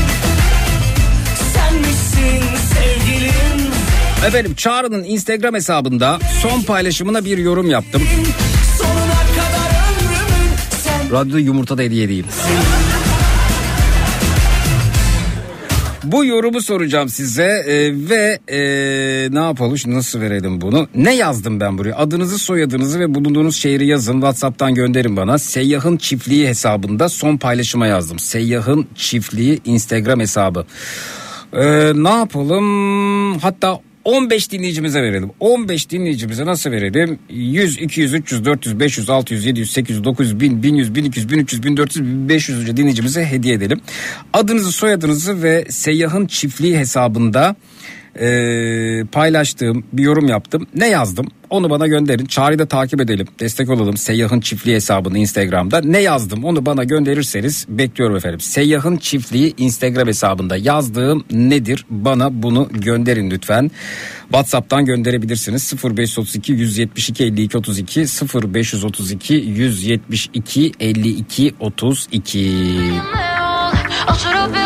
Efendim 4.27 4.55
Çağrı'nın 4.55 5.05
Instagram 5.05 5.55
hesabında 5.55 6.19
son 6.43 6.63
paylaşımına 6.63 7.25
bir 7.25 7.39
yorum 7.39 7.71
yaptım. 7.71 8.03
Radyoda 11.13 11.39
yumurta 11.39 11.79
da 11.79 11.83
hediye 11.83 12.05
edeyim. 12.05 12.27
Bu 16.13 16.25
yorumu 16.25 16.61
soracağım 16.61 17.09
size 17.09 17.65
e, 17.67 17.75
ve 18.11 18.39
e, 18.49 18.59
ne 19.33 19.39
yapalım 19.39 19.77
nasıl 19.87 20.21
verelim 20.21 20.61
bunu? 20.61 20.89
Ne 20.95 21.15
yazdım 21.15 21.61
ben 21.61 21.79
buraya? 21.79 21.95
Adınızı 21.95 22.39
soyadınızı 22.39 23.01
ve 23.01 23.15
bulunduğunuz 23.15 23.57
şehri 23.57 23.87
yazın 23.87 24.13
WhatsApp'tan 24.13 24.75
gönderin 24.75 25.17
bana. 25.17 25.39
Seyyahın 25.39 25.97
çiftliği 25.97 26.49
hesabında 26.49 27.09
son 27.09 27.37
paylaşıma 27.37 27.87
yazdım. 27.87 28.19
Seyyahın 28.19 28.87
çiftliği 28.95 29.61
Instagram 29.65 30.21
hesabı. 30.21 30.67
E, 31.53 31.93
ne 31.95 32.11
yapalım? 32.11 33.39
Hatta 33.39 33.81
15 34.05 34.53
dinleyicimize 34.53 35.03
verelim. 35.03 35.31
15 35.41 35.91
dinleyicimize 35.91 36.47
nasıl 36.47 36.71
verelim? 36.71 37.19
100, 37.31 37.79
200, 37.79 38.15
300, 38.15 38.45
400, 38.45 38.81
500, 38.81 39.11
600, 39.11 39.47
700, 39.47 39.71
800, 39.71 40.05
900, 40.05 40.41
1000, 40.41 40.63
1100, 40.63 40.95
1200, 40.95 41.31
1300, 41.31 41.63
1400, 41.63 42.07
1500 42.07 42.77
dinleyicimize 42.77 43.25
hediye 43.25 43.55
edelim. 43.55 43.81
Adınızı, 44.33 44.73
soyadınızı 44.73 45.43
ve 45.43 45.65
seyyahın 45.69 46.27
çiftliği 46.27 46.79
hesabında 46.79 47.57
e, 48.21 48.27
paylaştığım 49.13 49.85
bir 49.93 50.03
yorum 50.03 50.29
yaptım. 50.29 50.67
Ne 50.75 50.89
yazdım? 50.89 51.27
Onu 51.53 51.71
bana 51.71 51.87
gönderin. 51.87 52.27
Çağrı'yı 52.27 52.59
da 52.59 52.67
takip 52.67 53.01
edelim. 53.01 53.27
Destek 53.41 53.71
olalım. 53.71 53.97
Seyyahın 53.97 54.41
çiftliği 54.41 54.77
hesabını 54.77 55.19
Instagram'da. 55.19 55.81
Ne 55.81 55.99
yazdım? 55.99 56.45
Onu 56.45 56.67
bana 56.67 56.85
gönderirseniz 56.85 57.67
bekliyorum 57.69 58.17
efendim. 58.17 58.41
Seyyahın 58.41 58.97
çiftliği 58.97 59.55
Instagram 59.59 60.09
hesabında 60.09 60.57
yazdığım 60.57 61.25
nedir? 61.31 61.85
Bana 61.91 62.43
bunu 62.43 62.69
gönderin 62.73 63.31
lütfen. 63.31 63.71
WhatsApp'tan 64.23 64.85
gönderebilirsiniz. 64.85 65.73
0532 65.85 66.53
172 66.53 67.25
52 67.25 67.59
32 67.59 68.01
0532 68.01 69.35
172 69.35 70.73
52 70.81 71.55
32. 71.61 72.53
Oturup 74.09 74.62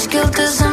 much 0.00 0.10
guilt 0.10 0.38
as 0.38 0.62
I. 0.62 0.69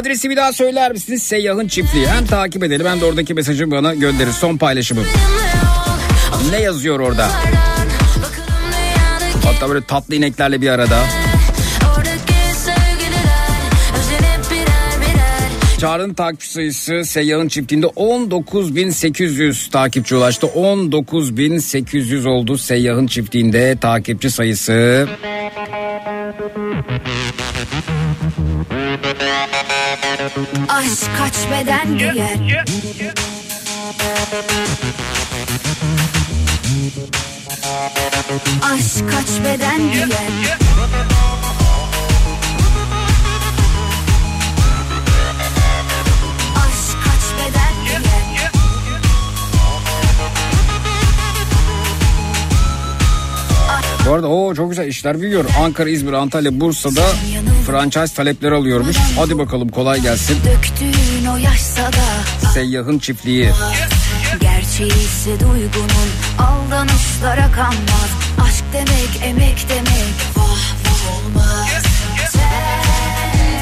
Adresi 0.00 0.30
bir 0.30 0.36
daha 0.36 0.52
söyler 0.52 0.92
misiniz? 0.92 1.22
Seyyahın 1.22 1.68
çiftliği. 1.68 2.06
Hem 2.06 2.26
takip 2.26 2.64
edelim 2.64 2.86
hem 2.86 3.00
de 3.00 3.04
oradaki 3.04 3.34
mesajı 3.34 3.70
bana 3.70 3.94
gönderin. 3.94 4.30
Son 4.30 4.56
paylaşımım. 4.56 5.04
Ne 6.50 6.60
yazıyor 6.60 7.00
orada? 7.00 7.28
Hatta 9.44 9.68
böyle 9.68 9.84
tatlı 9.84 10.14
ineklerle 10.14 10.60
bir 10.60 10.68
arada. 10.68 10.98
Çağrı'nın 15.78 16.14
takipçi 16.14 16.50
sayısı 16.50 17.04
Seyyah'ın 17.04 17.48
çiftliğinde 17.48 17.86
19.800 17.86 19.70
takipçi 19.70 20.16
ulaştı. 20.16 20.46
19.800 20.46 22.28
oldu 22.28 22.58
Seyyah'ın 22.58 23.06
çiftliğinde 23.06 23.76
takipçi 23.80 24.30
sayısı. 24.30 25.08
Aşk 30.80 31.10
kaç 31.18 31.34
beden 31.50 31.98
giyer 31.98 32.64
Aşk 38.62 39.10
kaç 39.10 39.44
beden 39.44 39.92
giyer 39.92 40.58
Bu 54.06 54.12
arada 54.12 54.28
o 54.28 54.54
çok 54.54 54.70
güzel 54.70 54.86
işler 54.88 55.20
büyüyor. 55.20 55.44
Ankara, 55.60 55.88
İzmir, 55.90 56.12
Antalya, 56.12 56.60
Bursa'da 56.60 57.06
franchise 57.66 58.14
talepleri 58.14 58.54
alıyormuş. 58.54 58.96
Hadi 59.16 59.38
bakalım 59.38 59.68
kolay 59.68 60.00
gelsin. 60.00 60.36
Seyyah'ın 62.54 62.98
çiftliği. 62.98 63.50
Gerçeği 64.40 64.90
ise 65.04 65.40
duygunun 65.40 66.10
aldanışlara 66.38 67.52
kanmaz 67.52 68.10
Aşk 68.48 68.64
demek 68.72 69.10
emek 69.24 69.66
demek 69.68 70.14
vah 70.36 70.74
vah 70.84 71.16
olmaz 71.16 71.82
Sen 72.32 72.82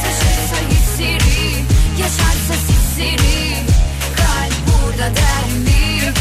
taşırsa 0.02 0.56
hissiri 0.70 1.64
yaşarsa 2.00 2.54
sisiri 2.66 3.54
Kalp 4.16 4.54
burada 4.66 5.16
der 5.16 5.58
mi? 5.64 6.12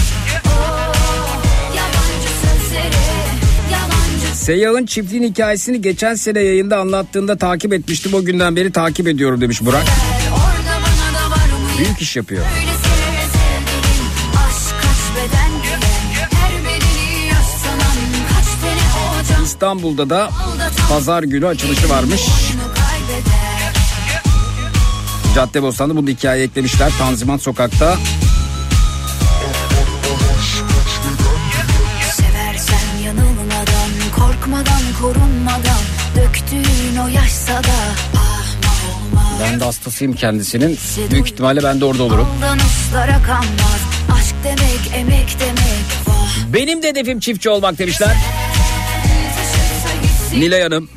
Seyyah'ın 4.47 4.85
çiftliğin 4.85 5.23
hikayesini 5.23 5.81
geçen 5.81 6.15
sene 6.15 6.39
yayında 6.39 6.77
anlattığında 6.77 7.37
takip 7.37 7.73
etmiştim. 7.73 8.13
O 8.13 8.25
günden 8.25 8.55
beri 8.55 8.71
takip 8.71 9.07
ediyorum 9.07 9.41
demiş 9.41 9.65
Burak. 9.65 9.83
Büyük 11.77 12.01
iş 12.01 12.15
yapıyor. 12.15 12.45
İstanbul'da 19.43 20.09
da 20.09 20.29
pazar 20.89 21.23
günü 21.23 21.47
açılışı 21.47 21.89
varmış. 21.89 22.21
Oyunu 22.21 22.73
kaybeder 22.73 23.73
Caddebostan'da 25.35 25.95
bunu 25.95 26.09
hikaye 26.09 26.43
eklemişler. 26.43 26.91
Tanzimat 26.99 27.41
Sokak'ta. 27.41 27.97
Korkmadan 34.47 34.81
korunmadan 35.01 35.81
Döktüğün 36.15 36.97
o 37.05 37.07
yaşsa 37.07 37.53
da 37.53 37.77
Ben 39.43 39.59
de 39.59 39.63
hastasıyım 39.63 40.13
kendisinin. 40.13 40.79
Büyük 41.11 41.27
ihtimalle 41.27 41.63
ben 41.63 41.81
de 41.81 41.85
orada 41.85 42.03
olurum. 42.03 42.27
Aşk 44.17 44.35
demek 44.43 44.91
emek 44.95 45.37
demek 45.39 45.85
Benim 46.53 46.83
de 46.83 46.87
hedefim 46.87 47.19
çiftçi 47.19 47.49
olmak 47.49 47.79
demişler. 47.79 48.15
Nilay 50.33 50.61
Hanım. 50.61 50.89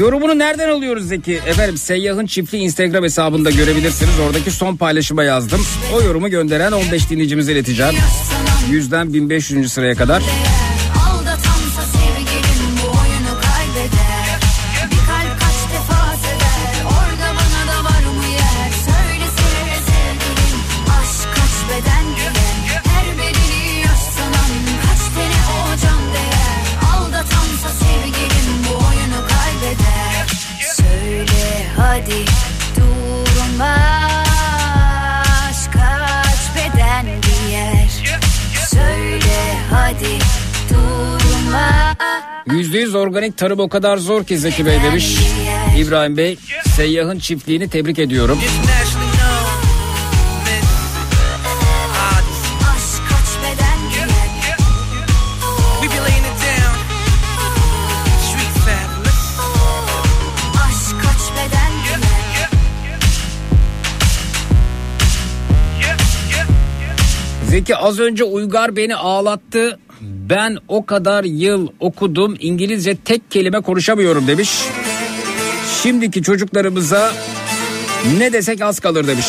Yorumunu 0.00 0.38
nereden 0.38 0.68
alıyoruz 0.68 1.08
Zeki? 1.08 1.32
Efendim 1.32 1.76
Seyyah'ın 1.76 2.26
çiftliği 2.26 2.62
Instagram 2.62 3.04
hesabında 3.04 3.50
görebilirsiniz. 3.50 4.18
Oradaki 4.26 4.50
son 4.50 4.76
paylaşıma 4.76 5.24
yazdım. 5.24 5.60
O 5.94 6.02
yorumu 6.02 6.28
gönderen 6.28 6.72
15 6.72 7.10
dinleyicimize 7.10 7.52
ileteceğim. 7.52 7.94
yaşsanan 7.94 8.80
100'den 8.80 9.14
1500. 9.14 9.72
sıraya 9.72 9.94
kadar. 9.94 10.22
%100 42.50 42.98
organik 42.98 43.36
tarım 43.36 43.60
o 43.60 43.68
kadar 43.68 43.96
zor 43.96 44.24
ki 44.24 44.38
Zeki 44.38 44.66
Bey 44.66 44.82
demiş. 44.82 45.18
İbrahim 45.78 46.16
Bey 46.16 46.38
seyyahın 46.76 47.18
çiftliğini 47.18 47.70
tebrik 47.70 47.98
ediyorum. 47.98 48.38
Zeki 67.50 67.76
az 67.76 67.98
önce 67.98 68.24
Uygar 68.24 68.76
beni 68.76 68.96
ağlattı. 68.96 69.78
Ben 70.00 70.56
o 70.68 70.86
kadar 70.86 71.24
yıl 71.24 71.68
okudum 71.80 72.36
İngilizce 72.40 72.96
tek 72.96 73.30
kelime 73.30 73.60
konuşamıyorum 73.60 74.26
demiş. 74.26 74.50
Şimdiki 75.82 76.22
çocuklarımıza 76.22 77.12
ne 78.18 78.32
desek 78.32 78.62
az 78.62 78.80
kalır 78.80 79.06
demiş. 79.06 79.26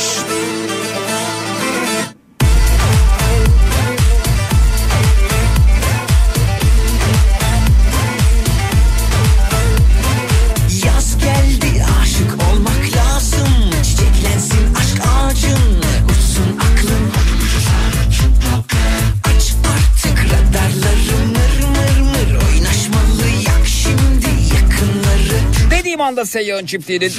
Anda 26.12 26.26
seyyahın 26.26 26.66
çiftliğinin 26.66 27.12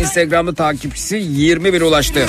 Instagram'ı 0.00 0.54
takipçisi 0.54 1.16
20 1.16 1.72
bin 1.72 1.80
ulaştı. 1.80 2.26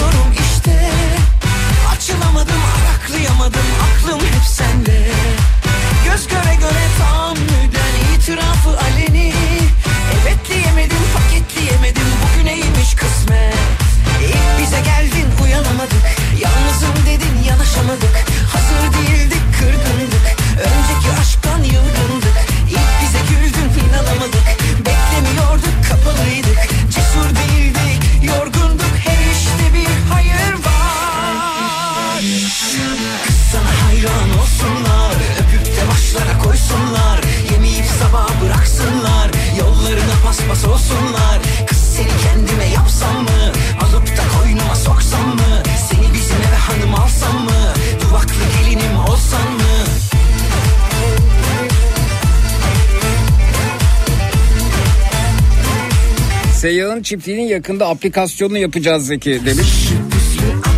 Seyyahın 56.64 57.04
çiftliğinin 57.04 57.44
yakında 57.44 57.88
aplikasyonunu 57.88 58.58
yapacağız 58.58 59.08
Zeki 59.08 59.46
demiş. 59.46 59.90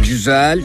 Güzel. 0.07 0.61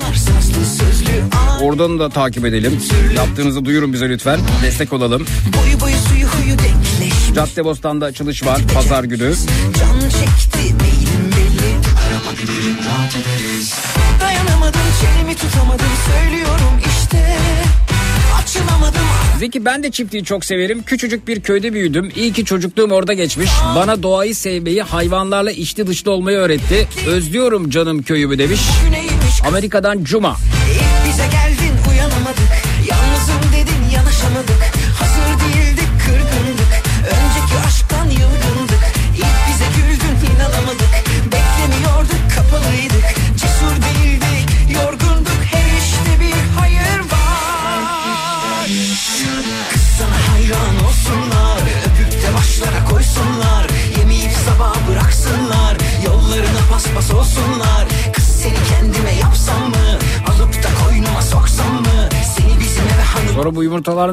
Oradan 1.63 1.99
da 1.99 2.09
takip 2.09 2.45
edelim. 2.45 2.81
Yaptığınızı 3.17 3.65
duyurun 3.65 3.93
bize 3.93 4.09
lütfen. 4.09 4.41
Destek 4.63 4.93
olalım. 4.93 5.27
Boyu 5.57 5.81
boyu 5.81 5.95
suyu 6.09 6.27
huyu 6.27 6.59
denkleşmiş 6.59 7.35
Caddebostan'da 7.35 8.07
açılış 8.07 8.47
var 8.47 8.61
pazar 8.75 9.05
günü. 9.05 9.35
Can 9.79 10.01
çekti 10.01 10.75
belli 10.81 11.77
Dayanamadım 14.21 14.81
çenemi 15.01 15.35
tutamadım 15.35 15.87
Söylüyorum 16.11 16.80
Zeki 19.41 19.65
ben 19.65 19.83
de 19.83 19.91
çiftliği 19.91 20.25
çok 20.25 20.45
severim. 20.45 20.83
Küçücük 20.83 21.29
bir 21.29 21.41
köyde 21.41 21.73
büyüdüm. 21.73 22.13
İyi 22.17 22.33
ki 22.33 22.45
çocukluğum 22.45 22.91
orada 22.91 23.13
geçmiş. 23.13 23.51
Bana 23.77 24.03
doğayı 24.03 24.35
sevmeyi, 24.35 24.83
hayvanlarla 24.83 25.51
içli 25.51 25.87
dışlı 25.87 26.11
olmayı 26.11 26.39
öğretti. 26.39 26.89
Özlüyorum 27.07 27.71
canım 27.71 28.03
köyümü 28.03 28.39
demiş. 28.39 28.61
Amerika'dan 29.47 30.05
Cuma. 30.05 30.37
Bize 31.09 31.23
geldin 31.23 31.50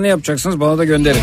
Ne 0.01 0.07
yapacaksınız 0.07 0.59
bana 0.59 0.77
da 0.77 0.85
gönderin. 0.85 1.21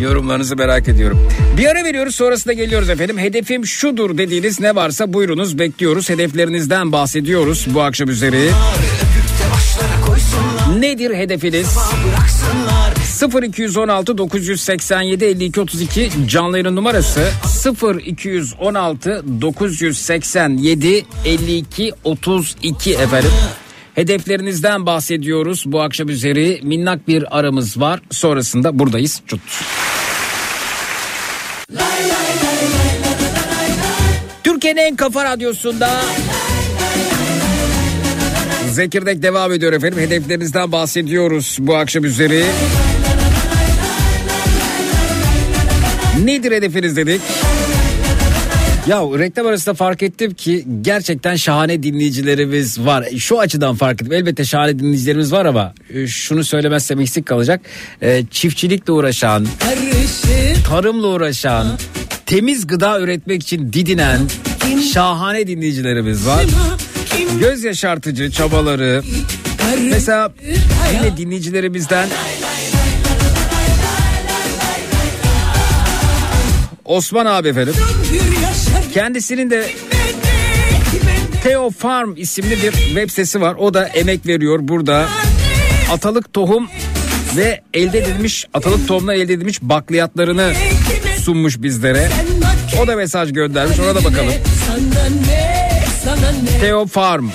Yorumlarınızı 0.00 0.56
merak 0.56 0.88
ediyorum. 0.88 1.28
Bir 1.58 1.66
ara 1.66 1.84
veriyoruz 1.84 2.14
sonrasında 2.14 2.52
geliyoruz 2.52 2.90
efendim. 2.90 3.18
Hedefim 3.18 3.66
şudur 3.66 4.18
dediğiniz 4.18 4.60
ne 4.60 4.74
varsa 4.74 5.12
buyurunuz 5.12 5.58
bekliyoruz. 5.58 6.10
Hedeflerinizden 6.10 6.92
bahsediyoruz 6.92 7.66
bu 7.70 7.82
akşam 7.82 8.08
üzeri. 8.08 8.50
Nedir 10.78 11.14
hedefiniz? 11.16 11.76
Bıraksınlar 12.06 12.90
0216 13.48 14.18
987 14.18 15.24
52 15.24 15.60
32 15.60 16.10
canlı 16.26 16.58
yayın 16.58 16.76
numarası 16.76 17.28
0216 18.06 19.24
987 19.40 21.04
52 21.24 21.92
32 22.04 22.94
efendim. 22.94 23.30
Hedeflerinizden 24.00 24.86
bahsediyoruz 24.86 25.64
bu 25.66 25.82
akşam 25.82 26.08
üzeri 26.08 26.60
minnak 26.62 27.08
bir 27.08 27.38
aramız 27.38 27.80
var 27.80 28.00
sonrasında 28.10 28.78
buradayız. 28.78 29.22
Çut. 29.26 29.40
Türkiye'nin 34.44 34.80
en 34.80 34.96
kafa 34.96 35.24
radyosunda 35.24 35.90
Zekirdek 38.70 39.22
devam 39.22 39.52
ediyor 39.52 39.72
efendim. 39.72 39.98
Hedeflerinizden 39.98 40.72
bahsediyoruz 40.72 41.58
bu 41.60 41.76
akşam 41.76 42.04
üzeri. 42.04 42.44
Nedir 46.24 46.52
hedefiniz 46.52 46.96
dedik? 46.96 47.20
Ya 48.90 49.00
reklam 49.18 49.46
arasında 49.46 49.74
fark 49.74 50.02
ettim 50.02 50.34
ki 50.34 50.66
gerçekten 50.82 51.36
şahane 51.36 51.82
dinleyicilerimiz 51.82 52.80
var. 52.80 53.04
Şu 53.18 53.40
açıdan 53.40 53.74
fark 53.74 54.02
ettim. 54.02 54.12
Elbette 54.12 54.44
şahane 54.44 54.78
dinleyicilerimiz 54.78 55.32
var 55.32 55.44
ama 55.44 55.74
e, 55.90 56.06
şunu 56.06 56.44
söylemezsem 56.44 57.00
eksik 57.00 57.26
kalacak. 57.26 57.60
E, 58.02 58.24
Çiftçilikle 58.30 58.92
uğraşan, 58.92 59.46
tarımla 60.68 61.06
uğraşan, 61.06 61.66
temiz 62.26 62.66
gıda 62.66 63.00
üretmek 63.00 63.42
için 63.42 63.72
didinen 63.72 64.20
şahane 64.92 65.46
dinleyicilerimiz 65.46 66.26
var. 66.26 66.44
Göz 67.40 67.64
yaşartıcı 67.64 68.30
çabaları. 68.30 69.02
Mesela 69.90 70.32
yine 70.92 71.16
dinleyicilerimizden 71.16 72.08
Osman 76.84 77.26
abi 77.26 77.48
efendim. 77.48 77.74
Kendisinin 78.92 79.50
de 79.50 79.66
Theo 81.42 81.70
Farm 81.70 82.16
isimli 82.16 82.62
bir 82.62 82.72
web 82.72 83.10
sitesi 83.10 83.40
var. 83.40 83.54
O 83.54 83.74
da 83.74 83.86
emek 83.86 84.26
veriyor 84.26 84.58
burada. 84.62 85.08
Atalık 85.92 86.32
tohum 86.32 86.68
ve 87.36 87.60
elde 87.74 87.98
edilmiş 87.98 88.46
atalık 88.54 88.88
tohumla 88.88 89.14
elde 89.14 89.32
edilmiş 89.32 89.62
bakliyatlarını 89.62 90.52
sunmuş 91.18 91.62
bizlere. 91.62 92.08
O 92.82 92.86
da 92.86 92.96
mesaj 92.96 93.32
göndermiş. 93.32 93.78
Ona 93.80 93.94
da 93.94 94.04
bakalım. 94.04 94.32
Theo 96.60 96.86
Farm. 96.86 97.28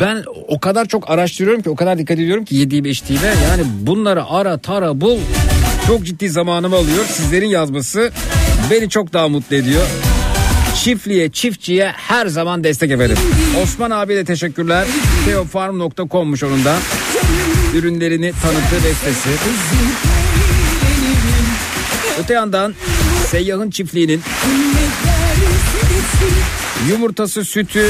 Ben 0.00 0.24
o 0.50 0.60
kadar 0.60 0.84
çok 0.84 1.10
araştırıyorum 1.10 1.62
ki 1.62 1.70
o 1.70 1.76
kadar 1.76 1.98
dikkat 1.98 2.18
ediyorum 2.18 2.44
ki 2.44 2.56
yediğim 2.56 2.84
içtiğime 2.84 3.26
yani 3.26 3.62
bunları 3.80 4.24
ara 4.24 4.58
tara 4.58 5.00
bul 5.00 5.18
çok 5.86 6.06
ciddi 6.06 6.30
zamanımı 6.30 6.76
alıyor. 6.76 7.04
Sizlerin 7.04 7.48
yazması 7.48 8.10
beni 8.70 8.88
çok 8.88 9.12
daha 9.12 9.28
mutlu 9.28 9.56
ediyor. 9.56 9.86
Çiftliğe, 10.84 11.30
çiftçiye 11.30 11.88
her 11.96 12.26
zaman 12.26 12.64
destek 12.64 12.90
efendim. 12.90 13.16
Osman 13.62 13.90
abi 13.90 14.16
de 14.16 14.24
teşekkürler. 14.24 14.86
Teofarm.com'muş 15.24 16.42
onun 16.42 16.64
da. 16.64 16.76
Ürünlerini 17.74 18.32
tanıttığı 18.42 18.88
bestesi. 18.88 19.28
Öte 22.22 22.34
yandan 22.34 22.74
Seyyah'ın 23.26 23.70
çiftliğinin 23.70 24.22
yumurtası, 26.88 27.44
sütü, 27.44 27.86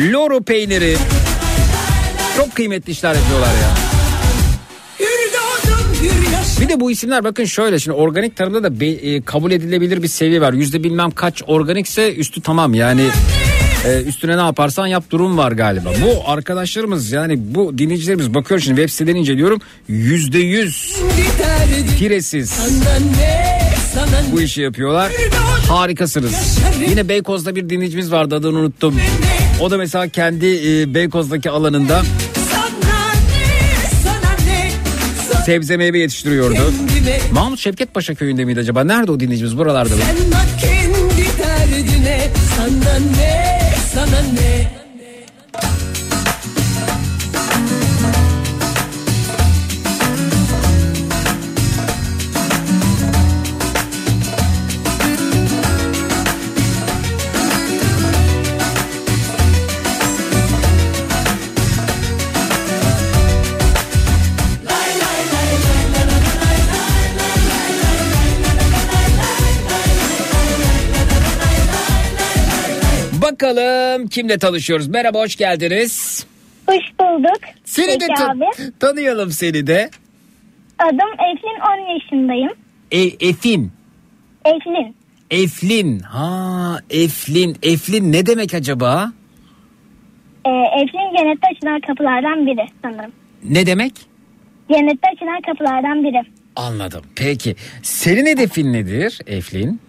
loro 0.00 0.40
peyniri 0.42 0.96
çok 2.36 2.54
kıymetli 2.54 2.90
işler 2.92 3.14
yapıyorlar 3.14 3.48
ya. 3.48 3.70
Bir 6.60 6.68
de 6.68 6.80
bu 6.80 6.90
isimler 6.90 7.24
bakın 7.24 7.44
şöyle 7.44 7.78
şimdi 7.78 7.96
organik 7.96 8.36
tarımda 8.36 8.62
da 8.62 8.80
be- 8.80 8.86
e, 8.86 9.22
kabul 9.22 9.52
edilebilir 9.52 10.02
bir 10.02 10.08
seviye 10.08 10.40
var. 10.40 10.52
Yüzde 10.52 10.84
bilmem 10.84 11.10
kaç 11.10 11.42
organikse 11.46 12.14
üstü 12.14 12.40
tamam 12.42 12.74
yani 12.74 13.02
e, 13.86 14.02
üstüne 14.02 14.36
ne 14.36 14.40
yaparsan 14.40 14.86
yap 14.86 15.04
durum 15.10 15.38
var 15.38 15.52
galiba. 15.52 15.90
Bu 16.04 16.30
arkadaşlarımız 16.30 17.12
yani 17.12 17.34
bu 17.54 17.78
dinleyicilerimiz 17.78 18.34
bakıyorum 18.34 18.64
şimdi 18.64 18.80
web 18.80 18.92
sitelerini 18.92 19.20
inceliyorum. 19.20 19.58
Yüzde 19.88 20.38
yüz 20.38 20.96
firesiz 21.98 22.60
bu 24.32 24.40
işi 24.42 24.60
yapıyorlar. 24.62 25.12
Harikasınız. 25.68 26.58
Yine 26.88 27.08
Beykoz'da 27.08 27.56
bir 27.56 27.70
dinleyicimiz 27.70 28.12
vardı 28.12 28.34
adını 28.34 28.58
unuttum. 28.58 28.94
O 29.60 29.70
da 29.70 29.76
mesela 29.76 30.08
kendi 30.08 30.46
e, 30.46 30.94
Beykoz'daki 30.94 31.50
alanında 31.50 32.02
sebze 35.46 35.76
meyve 35.76 35.98
yetiştiriyordu. 35.98 36.72
Mahmut 37.32 37.58
Şevket 37.58 37.94
Paşa 37.94 38.14
köyünde 38.14 38.44
miydi 38.44 38.60
acaba? 38.60 38.84
Nerede 38.84 39.12
o 39.12 39.20
dinleyicimiz? 39.20 39.58
Buralarda 39.58 39.94
mı? 39.94 40.00
Sen 40.06 40.30
bak 40.30 40.60
kendi 40.60 41.38
derdine 41.38 42.28
sana 42.56 42.98
ne 43.18 43.60
sana 43.94 44.20
ne 44.20 44.49
Bakalım 73.56 74.08
kimle 74.08 74.38
tanışıyoruz? 74.38 74.88
Merhaba 74.88 75.18
hoş 75.18 75.36
geldiniz. 75.36 76.26
Hoş 76.68 76.76
bulduk. 77.00 77.40
Seni 77.64 77.86
de 78.00 78.06
Peki 78.08 78.14
tan- 78.14 78.36
abi. 78.36 78.44
tanıyalım 78.80 79.30
seni 79.30 79.66
de. 79.66 79.90
Adım 80.78 81.10
Eflin 81.12 81.60
10 81.60 81.94
yaşındayım. 81.94 82.52
E- 82.90 83.28
Efin. 83.28 83.72
Eflin. 84.44 84.96
Eflin. 85.30 85.98
Ha 86.00 86.78
Eflin. 86.90 87.56
Eflin 87.62 88.12
ne 88.12 88.26
demek 88.26 88.54
acaba? 88.54 89.12
Ee, 90.46 90.50
Eflin 90.50 91.16
cennette 91.18 91.46
açılan 91.56 91.80
kapılardan 91.80 92.46
biri 92.46 92.66
sanırım. 92.82 93.12
Ne 93.44 93.66
demek? 93.66 93.92
Cennette 94.72 95.08
açılan 95.14 95.40
kapılardan 95.46 96.04
biri. 96.04 96.22
Anladım. 96.56 97.02
Peki 97.16 97.56
senin 97.82 98.26
hedefin 98.26 98.72
nedir 98.72 99.18
Eflin? 99.26 99.80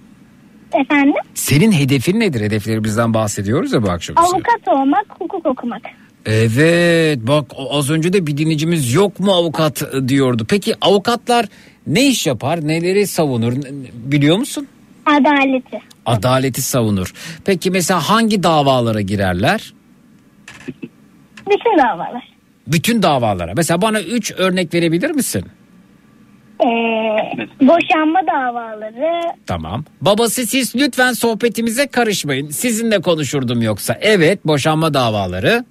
Efendim? 0.73 1.13
Senin 1.33 1.71
hedefin 1.71 2.19
nedir? 2.19 2.41
Hedeflerimizden 2.41 3.13
bahsediyoruz 3.13 3.73
ya 3.73 3.83
bu 3.83 3.89
akşam. 3.89 4.17
Avukat 4.17 4.67
olmak, 4.67 5.05
hukuk 5.19 5.45
okumak. 5.45 5.81
Evet 6.25 7.19
bak 7.21 7.45
az 7.69 7.89
önce 7.89 8.13
de 8.13 8.27
bir 8.27 8.37
dinleyicimiz 8.37 8.93
yok 8.93 9.19
mu 9.19 9.31
avukat 9.31 9.83
diyordu. 10.07 10.45
Peki 10.49 10.75
avukatlar 10.81 11.45
ne 11.87 12.07
iş 12.07 12.27
yapar? 12.27 12.67
Neleri 12.67 13.07
savunur? 13.07 13.53
Biliyor 13.93 14.37
musun? 14.37 14.67
Adaleti. 15.05 15.81
Adaleti 16.05 16.61
savunur. 16.61 17.13
Peki 17.45 17.71
mesela 17.71 17.99
hangi 18.09 18.43
davalara 18.43 19.01
girerler? 19.01 19.73
Bütün 21.49 21.77
davalar. 21.77 22.31
Bütün 22.67 23.03
davalara. 23.03 23.53
Mesela 23.55 23.81
bana 23.81 24.01
3 24.01 24.31
örnek 24.37 24.73
verebilir 24.73 25.11
misin? 25.11 25.45
Ee, 26.63 26.67
boşanma 27.61 28.19
davaları, 28.27 29.21
Tamam. 29.47 29.85
Babası 30.01 30.45
siz 30.47 30.75
lütfen 30.75 31.13
sohbetimize 31.13 31.87
karışmayın. 31.87 32.49
Sizinle 32.49 33.01
konuşurdum 33.01 33.61
yoksa. 33.61 33.97
Evet 34.01 34.45
boşanma 34.47 34.93
davaları. 34.93 35.65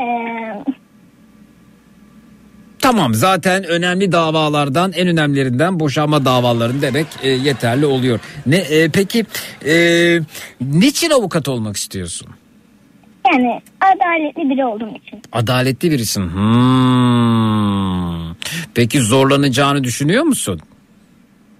ee, 0.00 0.04
Tamam 2.78 3.14
zaten 3.14 3.64
önemli 3.64 4.12
davalardan 4.12 4.92
en 4.92 5.08
önemlilerinden 5.08 5.80
boşanma 5.80 6.24
davaların 6.24 6.82
demek 6.82 7.06
e, 7.22 7.28
yeterli 7.28 7.86
oluyor. 7.86 8.20
Ne 8.46 8.56
e, 8.56 8.88
peki 8.88 9.24
e, 9.66 9.74
niçin 10.60 11.10
avukat 11.10 11.48
olmak 11.48 11.76
istiyorsun? 11.76 12.28
Yani 13.32 13.60
adaletli 13.80 14.50
biri 14.50 14.64
olduğum 14.64 14.96
için. 14.96 15.22
Adaletli 15.32 15.90
birisin. 15.90 16.22
Hmm. 16.22 17.70
Peki 18.74 19.00
zorlanacağını 19.00 19.84
düşünüyor 19.84 20.24
musun? 20.24 20.60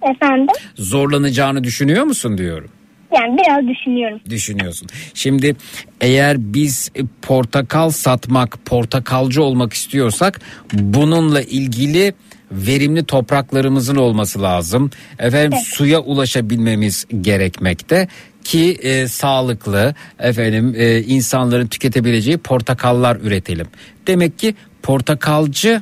Efendim? 0.01 0.55
Zorlanacağını 0.75 1.63
düşünüyor 1.63 2.03
musun 2.03 2.37
diyorum. 2.37 2.69
Yani 3.15 3.37
biraz 3.37 3.67
düşünüyorum. 3.67 4.19
düşünüyorsun. 4.29 4.87
Şimdi 5.13 5.55
eğer 6.01 6.53
biz 6.53 6.91
portakal 7.21 7.89
satmak, 7.89 8.65
portakalcı 8.65 9.43
olmak 9.43 9.73
istiyorsak 9.73 10.41
bununla 10.73 11.41
ilgili 11.41 12.13
verimli 12.51 13.03
topraklarımızın 13.05 13.95
olması 13.95 14.41
lazım. 14.41 14.91
Efendim 15.19 15.59
suya 15.65 15.99
ulaşabilmemiz 15.99 17.07
gerekmekte 17.21 18.07
ki 18.43 18.77
e, 18.81 19.07
sağlıklı 19.07 19.95
efendim 20.19 20.73
e, 20.77 21.01
insanların 21.01 21.67
tüketebileceği 21.67 22.37
portakallar 22.37 23.15
üretelim. 23.15 23.67
Demek 24.07 24.39
ki 24.39 24.55
portakalcı 24.83 25.81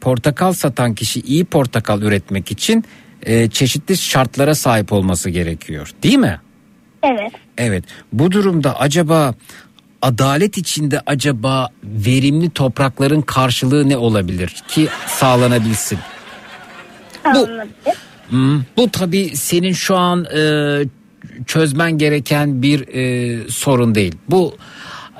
portakal 0.00 0.52
satan 0.52 0.94
kişi 0.94 1.20
iyi 1.20 1.44
portakal 1.44 2.02
üretmek 2.02 2.50
için 2.52 2.84
e, 3.22 3.50
çeşitli 3.50 3.96
şartlara 3.96 4.54
sahip 4.54 4.92
olması 4.92 5.30
gerekiyor. 5.30 5.90
Değil 6.02 6.18
mi? 6.18 6.40
Evet. 7.02 7.32
Evet. 7.58 7.84
Bu 8.12 8.32
durumda 8.32 8.80
acaba 8.80 9.34
adalet 10.02 10.58
içinde 10.58 11.02
acaba 11.06 11.68
verimli 11.84 12.50
toprakların 12.50 13.22
karşılığı 13.22 13.88
ne 13.88 13.96
olabilir 13.96 14.54
ki 14.68 14.88
sağlanabilsin? 15.06 15.98
Anladım. 17.24 17.68
Hmm, 18.28 18.62
bu 18.76 18.90
tabii 18.90 19.36
senin 19.36 19.72
şu 19.72 19.96
an 19.96 20.24
e, 20.24 20.40
çözmen 21.46 21.98
gereken 21.98 22.62
bir 22.62 22.88
e, 22.88 23.38
sorun 23.48 23.94
değil. 23.94 24.14
Bu 24.30 24.54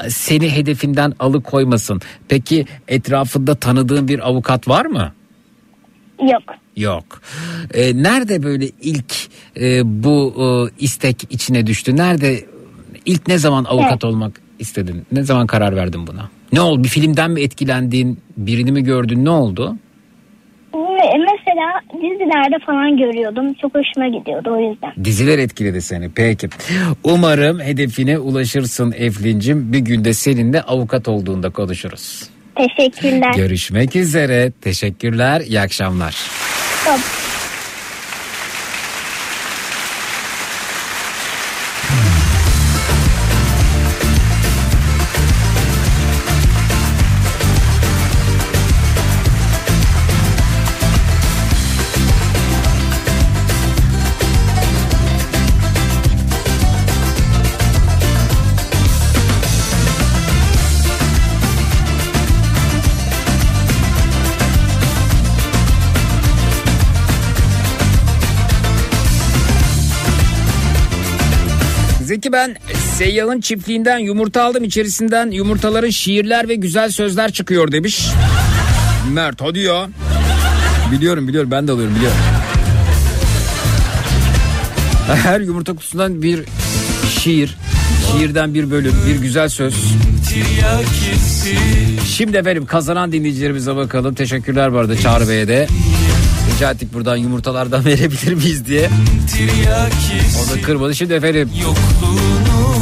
seni 0.08 0.50
hedefinden 0.50 1.12
alıkoymasın. 1.18 2.00
Peki 2.28 2.66
etrafında 2.88 3.54
tanıdığın 3.54 4.08
bir 4.08 4.28
avukat 4.28 4.68
var 4.68 4.86
mı? 4.86 5.12
Yok. 6.22 6.42
Yok. 6.76 7.04
E, 7.74 8.02
nerede 8.02 8.42
böyle 8.42 8.70
ilk 8.80 9.14
e, 9.60 9.80
bu 10.04 10.34
e, 10.38 10.84
istek 10.84 11.22
içine 11.30 11.66
düştü? 11.66 11.96
Nerede 11.96 12.46
ilk 13.06 13.28
ne 13.28 13.38
zaman 13.38 13.64
avukat 13.64 13.90
Evet. 13.92 14.04
olmak 14.04 14.40
istedin? 14.58 15.06
Ne 15.12 15.22
zaman 15.22 15.46
karar 15.46 15.76
verdin 15.76 16.06
buna? 16.06 16.30
Ne 16.52 16.60
oldu? 16.60 16.84
Bir 16.84 16.88
filmden 16.88 17.30
mi 17.30 17.40
etkilendin? 17.40 18.20
Birini 18.36 18.72
mi 18.72 18.82
gördün? 18.84 19.24
Ne 19.24 19.30
oldu? 19.30 19.76
Me- 21.36 21.46
Mesela 21.46 21.80
dizilerde 21.94 22.64
falan 22.66 22.96
görüyordum. 22.96 23.54
Çok 23.54 23.74
hoşuma 23.74 24.08
gidiyordu 24.18 24.50
o 24.50 24.70
yüzden. 24.70 25.04
Diziler 25.04 25.38
etkiledi 25.38 25.82
seni. 25.82 26.10
Peki. 26.14 26.48
Umarım 27.04 27.60
hedefine 27.60 28.18
ulaşırsın 28.18 28.94
Eflin'cim. 28.96 29.72
Bir 29.72 29.78
günde 29.78 30.12
seninle 30.12 30.62
avukat 30.62 31.08
olduğunda 31.08 31.50
konuşuruz. 31.50 32.28
Teşekkürler. 32.54 33.34
Görüşmek 33.36 33.96
üzere. 33.96 34.52
Teşekkürler. 34.60 35.40
İyi 35.40 35.60
akşamlar. 35.60 36.16
Tamam. 36.84 37.00
Zeki 72.26 72.32
ben 72.32 72.56
Seyyah'ın 72.96 73.40
çiftliğinden 73.40 73.98
yumurta 73.98 74.42
aldım. 74.42 74.64
içerisinden 74.64 75.30
yumurtaların 75.30 75.90
şiirler 75.90 76.48
ve 76.48 76.54
güzel 76.54 76.90
sözler 76.90 77.32
çıkıyor 77.32 77.72
demiş. 77.72 78.06
Mert 79.12 79.40
hadi 79.40 79.58
ya. 79.58 79.88
Biliyorum 80.92 81.28
biliyorum 81.28 81.50
ben 81.50 81.68
de 81.68 81.72
alıyorum 81.72 81.94
biliyorum. 81.96 82.16
Her 85.06 85.40
yumurta 85.40 85.72
kutusundan 85.72 86.22
bir 86.22 86.40
şiir, 87.20 87.56
şiirden 88.12 88.54
bir 88.54 88.70
bölüm, 88.70 88.94
bir 89.08 89.16
güzel 89.16 89.48
söz. 89.48 89.74
Şimdi 92.06 92.36
efendim 92.36 92.66
kazanan 92.66 93.12
dinleyicilerimize 93.12 93.76
bakalım. 93.76 94.14
Teşekkürler 94.14 94.72
bu 94.72 94.78
arada 94.78 94.98
Çağrı 94.98 95.28
Bey'e 95.28 95.48
de. 95.48 95.66
Rica 96.56 96.70
ettik 96.70 96.94
buradan 96.94 97.16
yumurtalardan 97.16 97.84
verebilir 97.84 98.32
miyiz 98.34 98.66
diye. 98.66 98.90
O 100.44 100.56
da 100.56 100.62
kırmadı. 100.62 100.94
Şimdi 100.94 101.14
efendim 101.14 101.50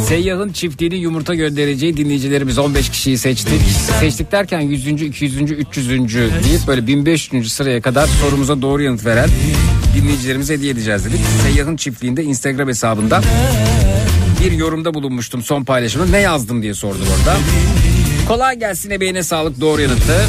Seyyah'ın 0.07 0.51
çiftliğini 0.51 0.95
yumurta 0.95 1.35
göndereceği 1.35 1.97
dinleyicilerimiz 1.97 2.57
15 2.57 2.89
kişiyi 2.89 3.17
seçtik. 3.17 3.61
Seçtik 3.99 4.31
derken 4.31 4.59
100. 4.59 4.87
200. 4.87 5.51
300. 5.51 5.89
deyip 5.89 6.67
böyle 6.67 6.87
1500. 6.87 7.53
sıraya 7.53 7.81
kadar 7.81 8.07
sorumuza 8.07 8.61
doğru 8.61 8.81
yanıt 8.81 9.05
veren 9.05 9.29
dinleyicilerimize 9.95 10.53
hediye 10.53 10.71
edeceğiz 10.71 11.05
dedik. 11.05 11.19
Seyyah'ın 11.43 11.75
çiftliğinde 11.75 12.23
Instagram 12.23 12.67
hesabından 12.67 13.23
bir 14.43 14.51
yorumda 14.51 14.93
bulunmuştum 14.93 15.41
son 15.43 15.63
paylaşımda. 15.63 16.05
Ne 16.05 16.19
yazdım 16.19 16.61
diye 16.61 16.73
sordu 16.73 16.99
orada. 17.19 17.37
Kolay 18.27 18.59
gelsin 18.59 18.89
emeğine 18.89 19.23
sağlık 19.23 19.61
doğru 19.61 19.81
yanıtı. 19.81 20.25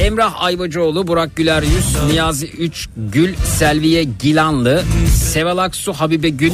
Emrah 0.00 0.42
Ayvacıoğlu, 0.42 1.06
Burak 1.06 1.36
Güler 1.36 1.62
Yüz, 1.62 1.96
Niyazi 2.10 2.46
Üç 2.46 2.88
Gül, 2.96 3.34
Selviye 3.58 4.04
Gilanlı, 4.04 4.82
Seval 5.32 5.58
Aksu, 5.58 5.92
Habibe 5.92 6.28
Gül, 6.28 6.52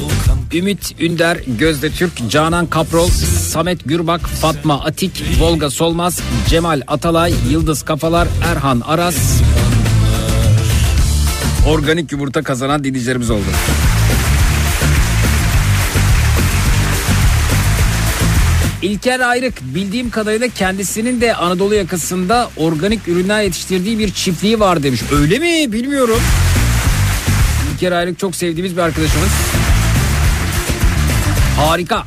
Ümit 0.53 0.95
Ünder, 0.99 1.37
Gözde 1.47 1.91
Türk, 1.91 2.29
Canan 2.29 2.65
Kaprol, 2.67 3.07
Samet 3.51 3.85
Gürbak, 3.85 4.21
Fatma 4.21 4.83
Atik, 4.83 5.23
Volga 5.39 5.69
Solmaz, 5.69 6.19
Cemal 6.49 6.81
Atalay, 6.87 7.33
Yıldız 7.51 7.81
Kafalar, 7.83 8.27
Erhan 8.51 8.81
Aras. 8.85 9.15
Organik 11.67 12.11
yumurta 12.11 12.41
kazanan 12.43 12.83
dinleyicilerimiz 12.83 13.29
oldu. 13.29 13.41
İlker 18.81 19.19
Ayrık 19.19 19.61
bildiğim 19.61 20.09
kadarıyla 20.09 20.47
kendisinin 20.47 21.21
de 21.21 21.35
Anadolu 21.35 21.75
yakasında 21.75 22.49
organik 22.57 23.07
ürünler 23.07 23.41
yetiştirdiği 23.41 23.99
bir 23.99 24.11
çiftliği 24.11 24.59
var 24.59 24.83
demiş. 24.83 25.01
Öyle 25.11 25.39
mi 25.39 25.71
bilmiyorum. 25.73 26.19
İlker 27.73 27.91
Ayrık 27.91 28.19
çok 28.19 28.35
sevdiğimiz 28.35 28.77
bir 28.77 28.81
arkadaşımız. 28.81 29.29
Harika. 31.57 32.03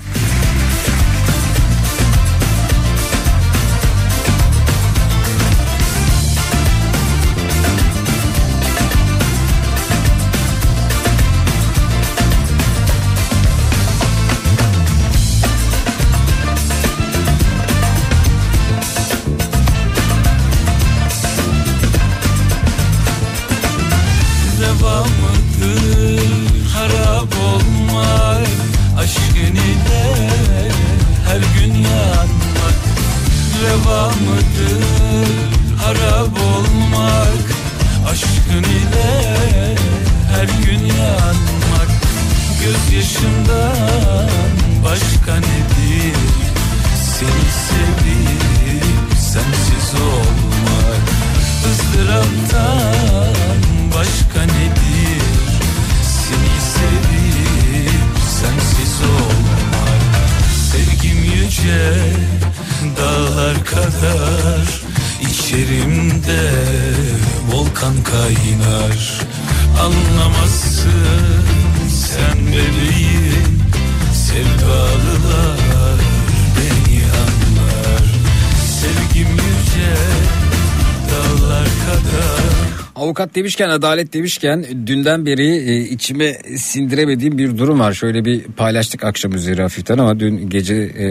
Avukat 83.10 83.34
demişken 83.34 83.68
adalet 83.68 84.12
demişken 84.12 84.64
dünden 84.86 85.26
beri 85.26 85.46
e, 85.46 85.80
içime 85.80 86.38
sindiremediğim 86.56 87.38
bir 87.38 87.58
durum 87.58 87.80
var. 87.80 87.92
Şöyle 87.92 88.24
bir 88.24 88.42
paylaştık 88.42 89.04
akşam 89.04 89.34
üzeri 89.34 89.62
hafiften 89.62 89.98
ama 89.98 90.20
dün 90.20 90.50
gece 90.50 90.74
e, 90.74 91.06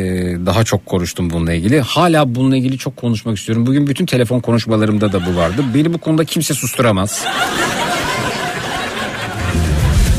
daha 0.45 0.63
çok 0.63 0.85
konuştum 0.85 1.29
bununla 1.29 1.53
ilgili. 1.53 1.81
Hala 1.81 2.35
bununla 2.35 2.57
ilgili 2.57 2.77
çok 2.77 2.97
konuşmak 2.97 3.37
istiyorum. 3.37 3.65
Bugün 3.65 3.87
bütün 3.87 4.05
telefon 4.05 4.39
konuşmalarımda 4.39 5.11
da 5.11 5.25
bu 5.25 5.35
vardı. 5.35 5.63
Beni 5.73 5.93
bu 5.93 5.97
konuda 5.97 6.25
kimse 6.25 6.53
susturamaz. 6.53 7.25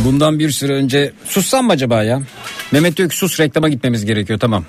Bundan 0.05 0.39
bir 0.39 0.51
süre 0.51 0.73
önce 0.73 1.12
sussam 1.24 1.66
mı 1.66 1.73
acaba 1.73 2.02
ya? 2.02 2.23
Mehmet 2.73 2.97
diyor 2.97 3.11
ki 3.11 3.16
sus 3.16 3.40
reklama 3.40 3.69
gitmemiz 3.69 4.05
gerekiyor 4.05 4.39
tamam. 4.39 4.65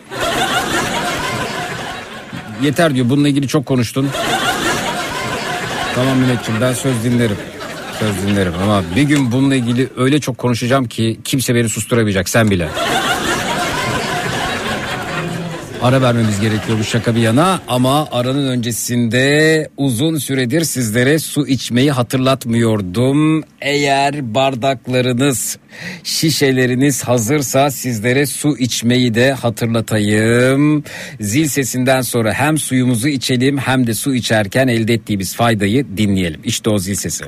Yeter 2.64 2.96
diyor 2.96 3.10
bununla 3.10 3.28
ilgili 3.28 3.48
çok 3.48 3.66
konuştun. 3.66 4.10
Tamam 5.96 6.18
Mehmetciğim 6.18 6.62
ben 6.62 6.74
söz 6.74 7.04
dinlerim. 7.04 7.38
Söz 8.00 8.28
dinlerim 8.28 8.54
ama 8.64 8.84
bir 8.96 9.02
gün 9.02 9.32
bununla 9.32 9.56
ilgili 9.56 9.90
öyle 9.98 10.20
çok 10.20 10.38
konuşacağım 10.38 10.88
ki 10.88 11.20
kimse 11.24 11.56
beni 11.56 11.70
susturamayacak 11.70 12.30
sen 12.30 12.50
bile. 12.52 12.70
Ara 15.82 16.02
vermemiz 16.02 16.40
gerekiyor 16.40 16.80
bu 16.80 16.84
şaka 16.84 17.16
bir 17.16 17.22
yana 17.22 17.62
ama 17.68 18.08
aranın 18.12 18.48
öncesinde 18.48 19.70
uzun 19.78 20.18
süredir 20.18 20.64
sizlere 20.64 21.20
su 21.20 21.48
içmeyi 21.48 21.92
hatırlatmıyordum. 21.92 23.44
Eğer 23.62 24.34
bardaklarınız, 24.36 25.58
şişeleriniz 26.04 27.04
hazırsa 27.04 27.72
sizlere 27.72 28.26
su 28.26 28.58
içmeyi 28.58 29.14
de 29.14 29.32
hatırlatayım. 29.32 30.84
Zil 31.20 31.48
sesinden 31.48 32.02
sonra 32.02 32.34
hem 32.34 32.58
suyumuzu 32.58 33.08
içelim 33.08 33.58
hem 33.58 33.88
de 33.88 33.94
su 33.94 34.16
içerken 34.16 34.68
elde 34.68 34.94
ettiğimiz 34.94 35.36
faydayı 35.36 35.86
dinleyelim. 35.98 36.42
İşte 36.44 36.70
o 36.70 36.78
zil 36.78 36.96
sesi. 36.96 37.24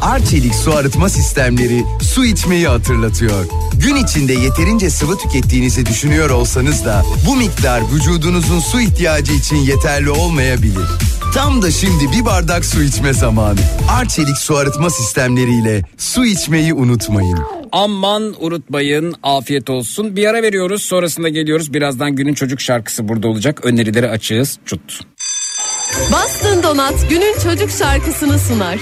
Arçelik 0.00 0.54
su 0.54 0.74
arıtma 0.74 1.08
sistemleri 1.08 1.84
su 2.02 2.24
içmeyi 2.24 2.68
hatırlatıyor. 2.68 3.44
Gün 3.74 3.94
içinde 3.96 4.32
yeterince 4.32 4.90
sıvı 4.90 5.18
tükettiğinizi 5.18 5.86
düşünüyor 5.86 6.30
olsanız 6.30 6.84
da 6.84 7.04
bu 7.26 7.36
miktar 7.36 7.82
vücudunuzun 7.94 8.60
su 8.60 8.80
ihtiyacı 8.80 9.32
için 9.32 9.56
yeterli 9.56 10.10
olmayabilir. 10.10 10.86
Tam 11.34 11.62
da 11.62 11.70
şimdi 11.70 12.12
bir 12.12 12.24
bardak 12.24 12.64
su 12.64 12.82
içme 12.82 13.12
zamanı. 13.12 13.60
Arçelik 13.90 14.36
su 14.36 14.56
arıtma 14.56 14.90
sistemleriyle 14.90 15.82
su 15.98 16.24
içmeyi 16.24 16.74
unutmayın. 16.74 17.38
Aman 17.72 18.34
unutmayın 18.40 19.14
afiyet 19.22 19.70
olsun. 19.70 20.16
Bir 20.16 20.26
ara 20.26 20.42
veriyoruz 20.42 20.82
sonrasında 20.82 21.28
geliyoruz. 21.28 21.72
Birazdan 21.74 22.16
günün 22.16 22.34
çocuk 22.34 22.60
şarkısı 22.60 23.08
burada 23.08 23.28
olacak. 23.28 23.60
Önerileri 23.64 24.08
açığız. 24.08 24.58
Çut. 24.64 25.00
Bastın 26.12 26.62
Donat 26.62 27.10
günün 27.10 27.38
çocuk 27.42 27.70
şarkısını 27.70 28.38
sunar. 28.38 28.78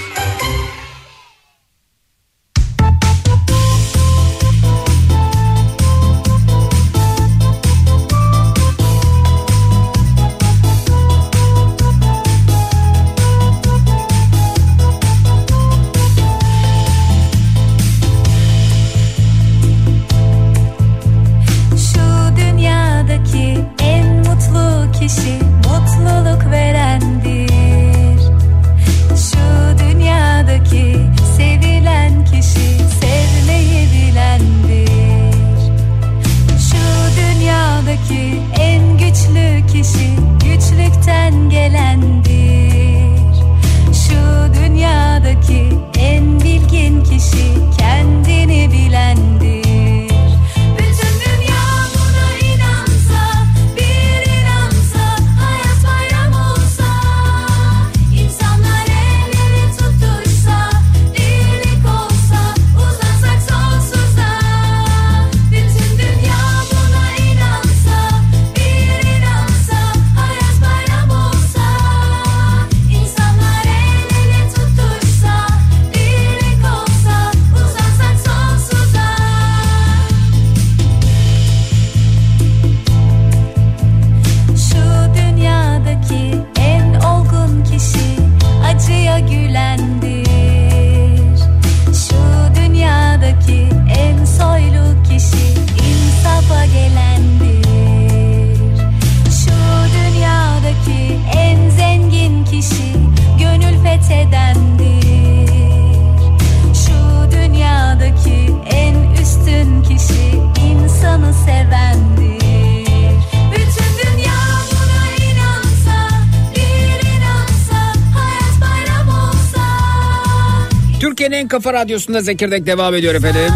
Kafa 121.69 121.81
radyosunda 121.81 122.21
Zekirdek 122.21 122.65
devam 122.65 122.95
ediyor 122.95 123.15
efendim. 123.15 123.53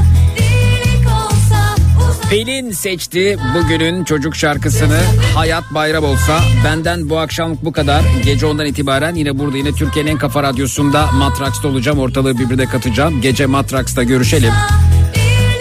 Pelin 2.30 2.72
seçti 2.72 3.38
bugünün 3.56 4.04
çocuk 4.04 4.36
şarkısını 4.36 5.00
Hayat 5.36 5.64
Bayram 5.72 6.04
olsa 6.04 6.40
benden 6.66 7.10
bu 7.10 7.20
akşamlık 7.20 7.66
bu 7.66 7.72
kadar 7.72 8.02
gece 8.26 8.46
ondan 8.46 8.66
itibaren 8.66 9.16
yine 9.16 9.40
burada 9.40 9.58
yine 9.58 9.72
Türkiye'nin 9.72 10.12
en 10.12 10.18
kafa 10.18 10.44
radyosunda 10.44 11.12
Matraks'ta 11.12 11.68
olacağım 11.68 12.00
ortalığı 12.00 12.38
birbirine 12.38 12.66
katacağım 12.66 13.22
gece 13.22 13.46
Matraks'ta 13.46 14.04
görüşelim. 14.04 14.54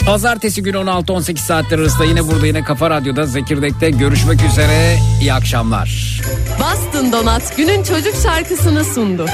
Pazartesi 0.06 0.62
günü 0.62 0.76
16-18 0.76 1.36
saatler 1.36 1.78
arasında 1.78 2.04
yine 2.04 2.28
burada 2.28 2.46
yine 2.46 2.64
Kafa 2.64 2.90
Radyo'da 2.90 3.26
Zekirdek'te 3.26 3.90
görüşmek 3.90 4.44
üzere. 4.44 4.98
İyi 5.20 5.32
akşamlar. 5.32 6.20
Bastın 6.60 7.12
Donat 7.12 7.56
günün 7.56 7.82
çocuk 7.82 8.14
şarkısını 8.22 8.84
sundu. 8.84 9.26